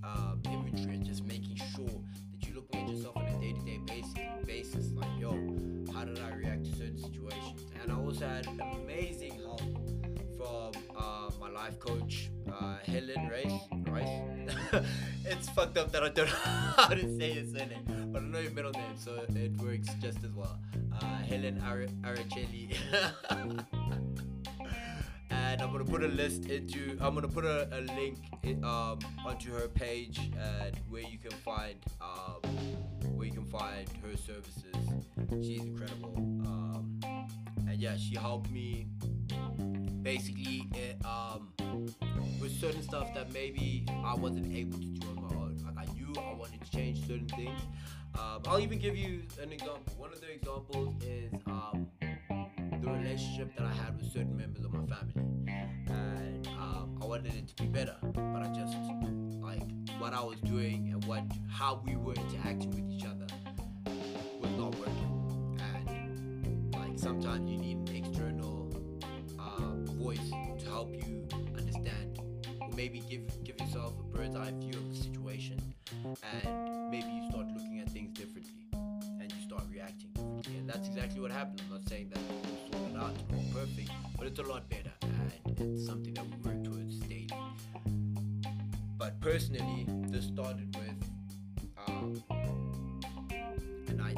[0.03, 1.34] um, inventory and just sure
[2.89, 4.13] yourself on a day-to-day basis.
[4.45, 5.31] Basis, like, yo,
[5.93, 7.65] how did I react to certain situations?
[7.81, 8.47] And I also had
[8.83, 9.61] amazing help
[10.37, 13.61] from uh, my life coach, uh, Helen Rice.
[13.87, 14.85] Rice.
[15.25, 18.39] it's fucked up that I don't know how to say his surname, but I know
[18.39, 20.59] your middle name, so it works just as well.
[21.01, 22.75] Uh, Helen Ar- Aracelli.
[25.61, 26.97] I'm gonna put a list into.
[27.01, 31.31] I'm gonna put a, a link in, um, onto her page and where you can
[31.31, 32.41] find um,
[33.15, 34.63] where you can find her services.
[35.41, 36.15] She's incredible.
[36.17, 36.99] Um,
[37.67, 38.87] and yeah, she helped me
[40.01, 41.51] basically it, um,
[42.39, 45.57] with certain stuff that maybe I wasn't able to do on my own.
[45.65, 47.59] Like I knew I wanted to change certain things.
[48.13, 49.93] Um, I'll even give you an example.
[49.97, 51.87] One of the examples is um,
[53.05, 55.13] relationship that I had with certain members of my family,
[55.87, 58.75] and um, I wanted it to be better, but I just
[59.43, 59.61] like
[59.99, 63.27] what I was doing and what how we were interacting with each other
[64.41, 68.73] was not working, and like sometimes you need an external
[69.39, 72.19] uh, voice to help you understand,
[72.59, 75.61] or maybe give give yourself a bird's eye view of the situation,
[76.43, 78.67] and maybe you start looking at things differently,
[79.21, 81.61] and you start reacting differently, and that's exactly what happened.
[81.67, 82.21] I'm not saying that
[82.97, 83.11] or
[83.53, 87.29] perfect, but it's a lot better, and it's something that we work towards daily.
[88.97, 90.95] But personally, this started with
[91.87, 92.23] um,
[93.87, 94.13] an uh,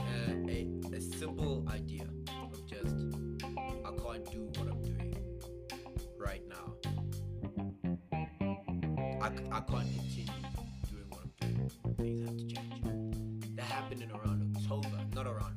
[0.49, 2.03] a, a simple idea
[2.51, 2.95] of just
[3.85, 5.15] I can't do what I'm doing
[6.17, 6.73] right now.
[9.21, 10.41] I, I can't continue
[10.89, 11.71] doing what I'm doing.
[11.97, 13.55] Things have to change.
[13.55, 15.56] That happened in around October, not around.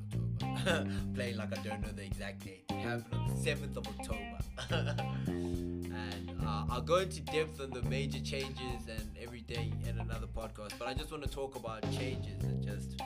[1.15, 2.65] Playing like I don't know the exact date.
[2.71, 4.39] It happened on the 7th of October.
[5.29, 10.73] and uh, I'll go into depth on the major changes and everything in another podcast.
[10.79, 13.01] But I just want to talk about changes and just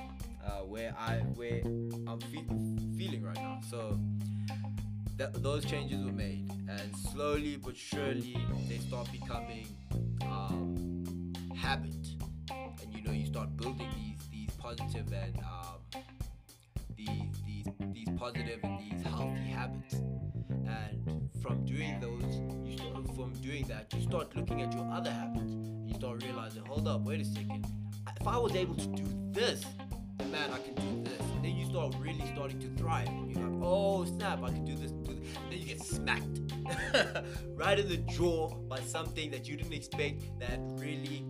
[0.45, 2.45] uh, where I where I'm fe-
[2.99, 3.61] feeling right now.
[3.71, 3.99] So
[5.19, 8.37] th- those changes were made, and slowly but surely
[8.69, 9.67] they start becoming
[10.23, 11.95] um, habit,
[12.51, 15.84] and you know you start building these these positive and um,
[17.65, 17.75] these
[18.07, 19.95] these positive and these healthy habits,
[20.67, 25.11] and from doing those, you start from doing that, you start looking at your other
[25.11, 27.67] habits, and you start realizing, hold up, wait a second,
[28.21, 29.65] if I was able to do this,
[30.31, 31.21] man, I can do this.
[31.35, 34.65] And then you start really starting to thrive, and you're like, oh snap, I can
[34.65, 35.37] do this, do this.
[35.37, 36.41] And then you get smacked
[37.55, 41.25] right in the jaw by something that you didn't expect that really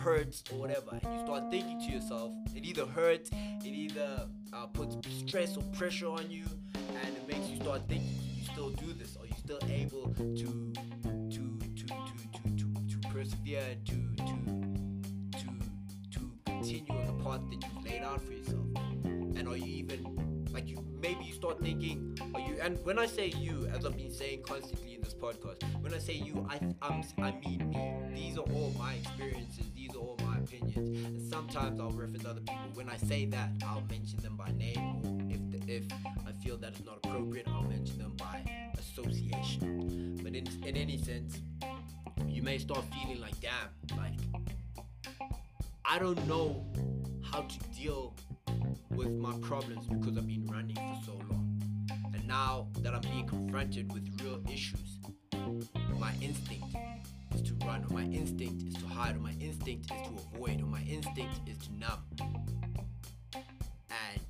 [0.00, 0.90] hurts or whatever.
[0.90, 3.30] And you start thinking to yourself, it either hurts,
[3.64, 4.96] it either uh, puts
[5.26, 6.44] stress or pressure on you,
[7.04, 9.16] and it makes you start thinking, you still do this?
[9.16, 10.72] Are you still able to to
[11.30, 14.36] to to to to, to persevere to to
[15.38, 15.48] to
[16.12, 18.66] to continue on the path that you've laid out for yourself?
[19.04, 23.06] And are you even like you maybe you start thinking are you and when I
[23.06, 26.58] say you as I've been saying constantly in this podcast when I say you I
[26.82, 27.94] I'm, I mean me.
[28.14, 29.66] These are all my experiences.
[29.74, 31.04] These are all my opinions.
[31.04, 32.70] And sometimes I'll reference other people.
[32.74, 35.84] When I say that I'll mention them by name or if the, if
[36.26, 38.42] I feel that it's not appropriate I'll mention them by
[38.78, 40.18] association.
[40.22, 41.40] But in in any sense
[42.26, 44.14] you may start feeling like damn like
[45.84, 46.64] I don't know
[47.22, 48.14] how to deal
[48.90, 51.60] with my problems because I've been running for so long.
[52.14, 54.98] And now that I'm being confronted with real issues,
[55.98, 56.76] my instinct
[57.34, 60.60] is to run, or my instinct is to hide, or my instinct is to avoid,
[60.60, 62.04] or my instinct is to numb.
[63.90, 64.20] And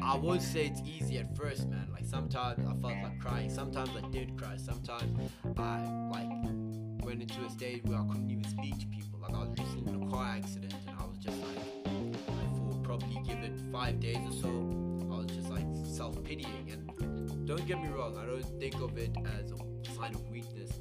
[0.00, 1.88] I would say it's easy at first, man.
[1.92, 6.30] Like sometimes I felt like crying, sometimes I did cry, sometimes I like
[7.04, 9.20] went into a stage where I couldn't even speak to people.
[9.20, 10.97] Like I was recently in a car accident and
[13.28, 14.48] give it five days or so,
[15.12, 16.70] I was just like self-pitying.
[16.72, 20.80] And don't get me wrong, I don't think of it as a sign of weakness.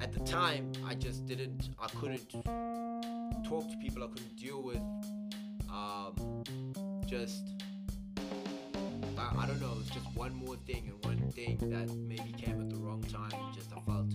[0.00, 2.30] At the time, I just didn't, I couldn't
[3.44, 4.04] talk to people.
[4.04, 4.82] I couldn't deal with
[5.70, 6.44] um,
[7.06, 7.48] just.
[9.16, 9.76] I, I don't know.
[9.80, 13.32] It's just one more thing and one thing that maybe came at the wrong time.
[13.54, 14.12] Just I felt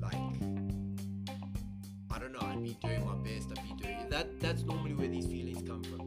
[0.00, 0.14] like
[2.10, 2.40] I don't know.
[2.42, 3.48] I'd be doing my best.
[3.56, 4.40] I'd be doing that.
[4.40, 5.99] That's normally where these feelings come from.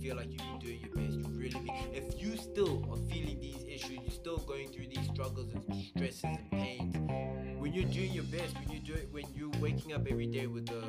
[0.00, 1.18] Feel like you've been doing your best.
[1.18, 1.70] You really be.
[1.92, 6.24] If you still are feeling these issues, you're still going through these struggles and stresses
[6.24, 6.96] and pains.
[7.58, 10.46] When you're doing your best, when you do it, when you're waking up every day
[10.46, 10.80] with the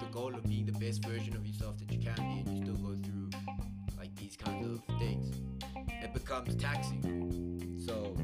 [0.00, 2.64] the goal of being the best version of yourself that you can be, and you
[2.64, 3.30] still go through
[3.98, 5.34] like these kinds of things,
[6.02, 7.82] it becomes taxing.
[7.84, 8.16] So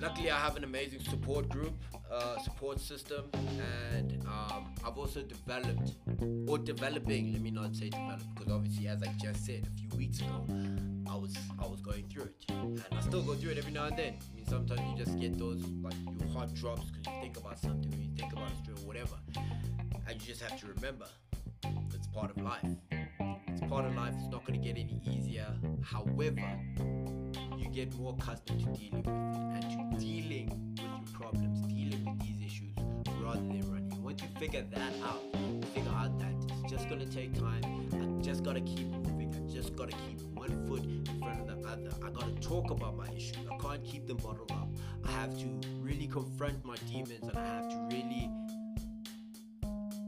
[0.00, 5.92] luckily I have an amazing support group, uh, support system, and um, I've also developed
[6.48, 7.32] or developing.
[7.32, 10.44] Let me not say developed because obviously, as I just said a few weeks ago,
[11.10, 13.86] I was I was going through it, and I still go through it every now
[13.86, 14.14] and then.
[14.30, 17.58] I mean, sometimes you just get those like your heart drops because you think about
[17.58, 19.16] something, or you think about a story, or whatever,
[20.06, 21.06] and you just have to remember
[21.94, 22.64] it's part of life.
[23.48, 24.14] It's part of life.
[24.18, 25.46] It's not going to get any easier.
[25.82, 26.60] However,
[27.56, 31.60] you get more accustomed to dealing with it and to dealing with your problems,
[33.32, 34.02] rather than running.
[34.02, 35.22] Once you figure that out,
[35.74, 37.62] figure out that it's just gonna take time.
[37.92, 39.34] I just gotta keep moving.
[39.34, 41.90] I just gotta keep one foot in front of the other.
[42.04, 43.36] I gotta talk about my issues.
[43.50, 44.68] I can't keep them bottled up.
[45.04, 45.46] I have to
[45.80, 48.30] really confront my demons and I have to really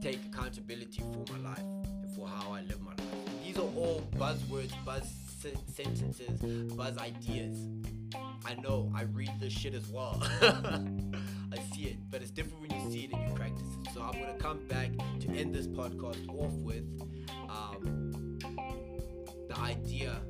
[0.01, 1.59] take accountability for my life
[2.03, 3.43] and for how I live my life.
[3.43, 5.11] These are all buzzwords, buzz
[5.73, 6.41] sentences,
[6.75, 7.67] buzz ideas.
[8.45, 10.21] I know, I read this shit as well.
[10.41, 13.93] I see it, but it's different see it and you practice it.
[13.93, 16.83] So I'm gonna come back to end this podcast off with
[17.49, 18.39] um,
[19.47, 20.21] the idea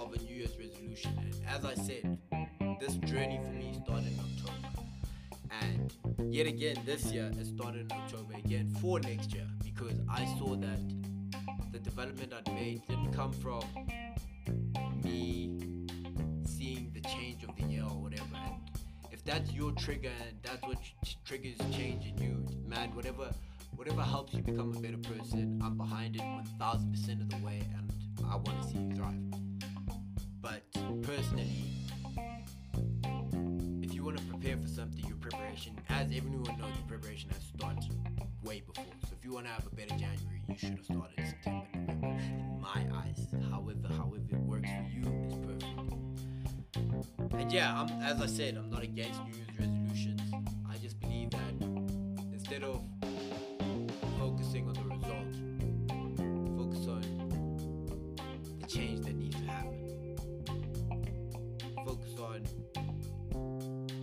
[0.00, 1.18] of a New Year's resolution.
[1.18, 2.18] And as I said,
[2.80, 4.68] this journey for me started in October.
[5.62, 10.24] And yet again, this year it started in October again for next year because I
[10.38, 10.80] saw that
[11.72, 13.62] the development I'd made didn't come from
[15.02, 15.63] me
[19.24, 20.78] that's your trigger and that's what
[21.24, 23.30] triggers change in you, man, whatever
[23.76, 27.92] whatever helps you become a better person, I'm behind it 1000% of the way and
[28.30, 29.20] I want to see you thrive.
[30.40, 30.62] But
[31.02, 31.64] personally,
[33.82, 37.42] if you want to prepare for something, your preparation, as everyone knows, your preparation has
[37.56, 37.96] started
[38.44, 38.84] way before.
[39.08, 42.06] So if you want to have a better January, you should have started September, November.
[42.08, 45.63] In my eyes, however, however it works for you is perfect.
[47.38, 50.20] And yeah, I'm, as I said, I'm not against New Year's resolutions.
[50.68, 51.54] I just believe that
[52.32, 52.82] instead of
[54.18, 55.34] focusing on the result,
[56.56, 57.02] focus on
[58.60, 60.16] the change that needs to happen.
[61.84, 62.42] Focus on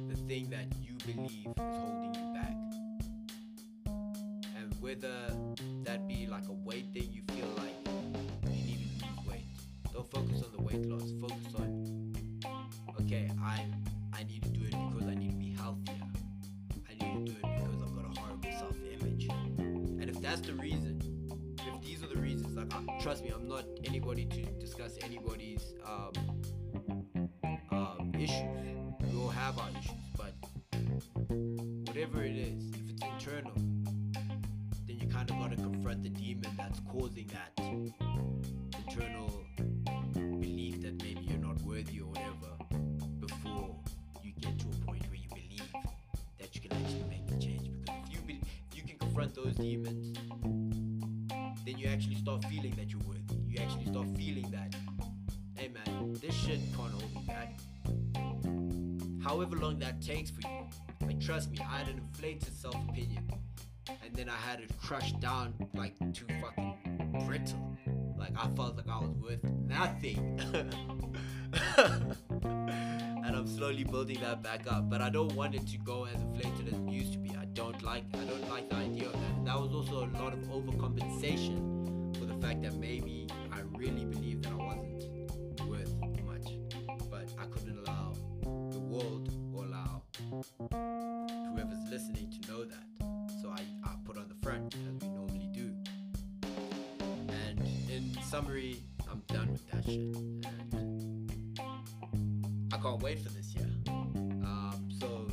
[0.10, 2.56] the thing that you believe is holding you back.
[4.58, 5.16] And whether
[5.84, 7.76] that be like a weight thing you feel like
[8.46, 9.46] you need to lose weight,
[9.94, 11.12] don't focus on the weight loss.
[11.20, 11.71] Focus on,
[13.12, 13.66] okay, I
[14.14, 15.96] I need to do it because I need to be healthier.
[16.90, 19.28] I need to do it because I've got a horrible self-image.
[19.60, 21.02] And if that's the reason,
[21.60, 25.74] if these are the reasons, like I, trust me, I'm not anybody to discuss anybody's
[25.86, 26.12] um,
[27.72, 28.48] um, issues.
[29.02, 30.34] We all have our issues, but
[31.88, 33.54] whatever it is, if it's internal,
[34.88, 37.51] then you kind of got to confront the demon that's causing that
[49.52, 50.18] those demons,
[51.66, 53.22] then you actually start feeling that you're worthy.
[53.48, 54.76] You actually start feeling that,
[55.56, 57.60] hey man, this shit can't hold me back.
[59.24, 60.68] However long that takes for you,
[61.06, 63.30] like trust me, I had an inflated self-opinion,
[63.88, 67.78] and then I had it crushed down like too fucking brittle.
[68.18, 70.40] Like I felt like I was worth nothing.
[73.42, 74.88] I'm slowly building that back up.
[74.88, 77.32] But I don't want it to go as inflated as it used to be.
[77.32, 79.46] I don't like I don't like the idea of that.
[79.46, 84.44] That was also a lot of overcompensation for the fact that maybe I really believed
[84.44, 85.92] that I wasn't worth
[86.24, 86.54] much.
[87.10, 88.14] But I couldn't allow
[88.44, 90.04] the world or allow
[91.50, 92.84] whoever's listening to know that.
[93.42, 95.74] So I, I put on the front as we normally do.
[97.48, 100.16] And in summary, I'm done with that shit.
[100.78, 101.11] And
[102.82, 103.70] Can't wait for this year.
[103.88, 105.28] Um, so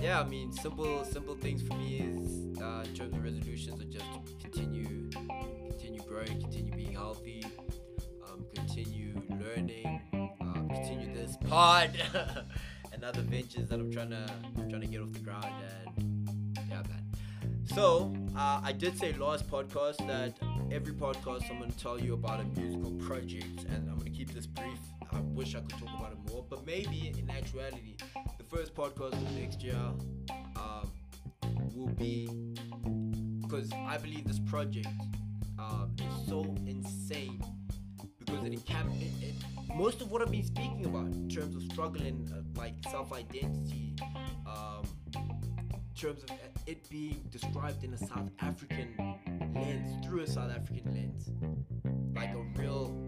[0.00, 3.84] yeah, I mean, simple simple things for me is uh, in terms of resolutions are
[3.84, 4.06] just
[4.40, 5.10] continue
[5.68, 7.44] continue growing, continue being healthy,
[8.26, 10.00] um, continue learning,
[10.40, 11.90] um, continue this pod
[12.92, 16.28] and other ventures that I'm trying to I'm trying to get off the ground and
[16.70, 17.04] yeah, man.
[17.74, 20.38] So uh, I did say last podcast that
[20.72, 24.46] every podcast I'm gonna tell you about a musical project, and I'm gonna keep this
[24.46, 24.78] brief.
[25.38, 27.94] Wish I could talk about it more, but maybe in actuality,
[28.38, 29.78] the first podcast of next year
[30.56, 30.90] um,
[31.76, 32.28] will be
[33.40, 34.88] because I believe this project
[35.56, 37.40] um, is so insane
[38.18, 39.34] because it it,
[39.76, 43.94] most of what I've been speaking about in terms of struggling, uh, like self-identity,
[44.44, 44.84] um,
[45.14, 46.30] in terms of
[46.66, 48.96] it being described in a South African
[49.54, 51.30] lens, through a South African lens,
[52.16, 53.07] like a real,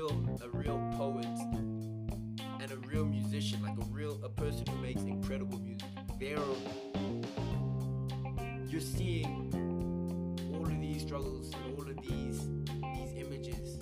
[0.00, 1.26] real, a real poet
[2.60, 5.88] and a real musician, like a real, a person who makes incredible music.
[6.18, 6.38] They're,
[8.66, 12.48] you're seeing all of these struggles and all of these
[12.94, 13.78] these images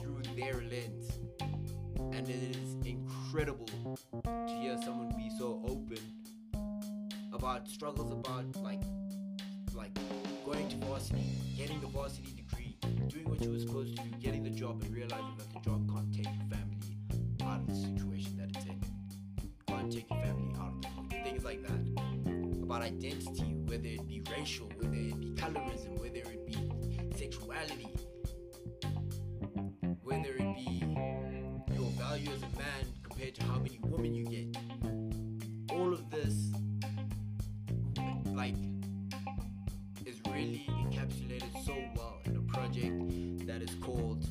[0.00, 1.18] through their lens,
[2.12, 3.66] and it is incredible
[4.24, 5.98] to hear someone be so open
[7.32, 8.82] about struggles about like
[9.74, 9.96] like
[10.44, 11.22] going to varsity,
[11.56, 12.39] getting the varsity
[13.10, 16.14] doing what you were supposed to getting the job and realizing that the job can't
[16.14, 16.76] take your family
[17.42, 18.80] out of the situation that it's in.
[19.66, 21.16] can't take your family out of the.
[21.24, 22.62] Things like that.
[22.62, 26.56] About identity, whether it be racial, whether it be colorism, whether it be
[27.16, 27.88] sexuality,
[30.02, 30.84] whether it be
[31.74, 34.56] your value as a man compared to how many women you get.
[35.72, 36.52] All of this,
[38.26, 38.54] like,
[40.06, 42.19] is really encapsulated so well
[42.80, 44.26] project that is called.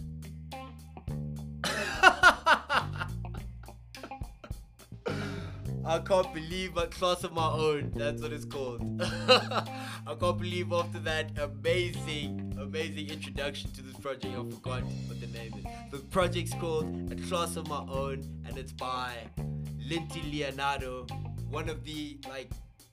[5.86, 7.92] I can't believe a class of my own.
[7.96, 9.02] That's what it's called.
[9.02, 15.28] I can't believe after that amazing, amazing introduction to this project, I forgot what the
[15.28, 15.92] name is.
[15.92, 19.14] The project's called A Class of My Own, and it's by
[19.80, 21.08] Linty Leonardo,
[21.50, 22.52] one of the like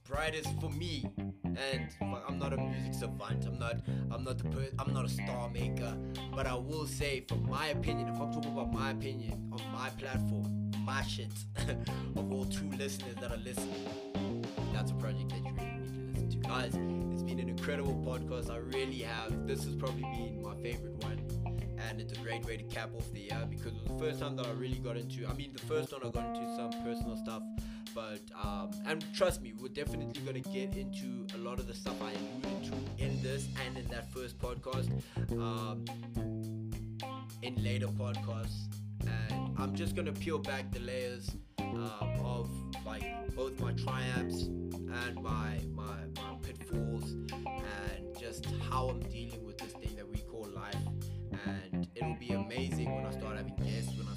[0.08, 1.10] brightest for me.
[1.44, 1.88] And
[2.28, 3.46] I'm not a music savant.
[3.46, 3.76] I'm not.
[4.10, 4.44] I'm not the.
[4.44, 5.96] Per- I'm not a star maker.
[6.34, 9.88] But I will say, from my opinion, if I'm talking about my opinion on my
[9.90, 11.32] platform, my shit,
[12.16, 16.20] of all two listeners that are listening, that's a project that you really need to
[16.20, 16.74] listen to, guys.
[17.12, 18.50] It's been an incredible podcast.
[18.50, 19.46] I really have.
[19.46, 21.20] This has probably been my favorite one
[21.88, 24.20] and it's a great way to cap off the year because it was the first
[24.20, 25.26] time that I really got into.
[25.26, 27.42] I mean, the first one I got into some personal stuff,
[27.96, 31.96] but um, and trust me, we're definitely gonna get into a lot of the stuff
[32.02, 34.90] I alluded to in this and in that first podcast,
[35.32, 35.82] um,
[37.42, 38.66] in later podcasts,
[39.00, 42.50] and I'm just gonna peel back the layers um, of
[42.84, 49.56] like both my triumphs and my my my pitfalls and just how I'm dealing with
[49.56, 50.76] this thing that we call life.
[51.46, 54.15] And it'll be amazing when I start having guests, when I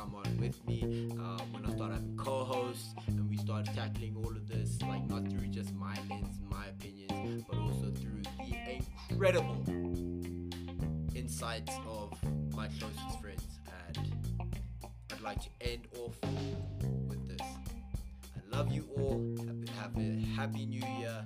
[0.00, 4.30] come on with me, uh, when I start having co-hosts, and we started tackling all
[4.30, 9.62] of this, like not through just my lens, my opinions, but also through the incredible
[11.14, 12.16] insights of
[12.54, 13.58] my closest friends.
[13.94, 14.14] And
[15.12, 16.16] I'd like to end off
[17.06, 17.46] with this.
[18.36, 19.36] I love you all.
[19.78, 21.24] Have a happy new year,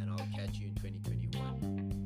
[0.00, 2.03] and I'll catch you in 2021.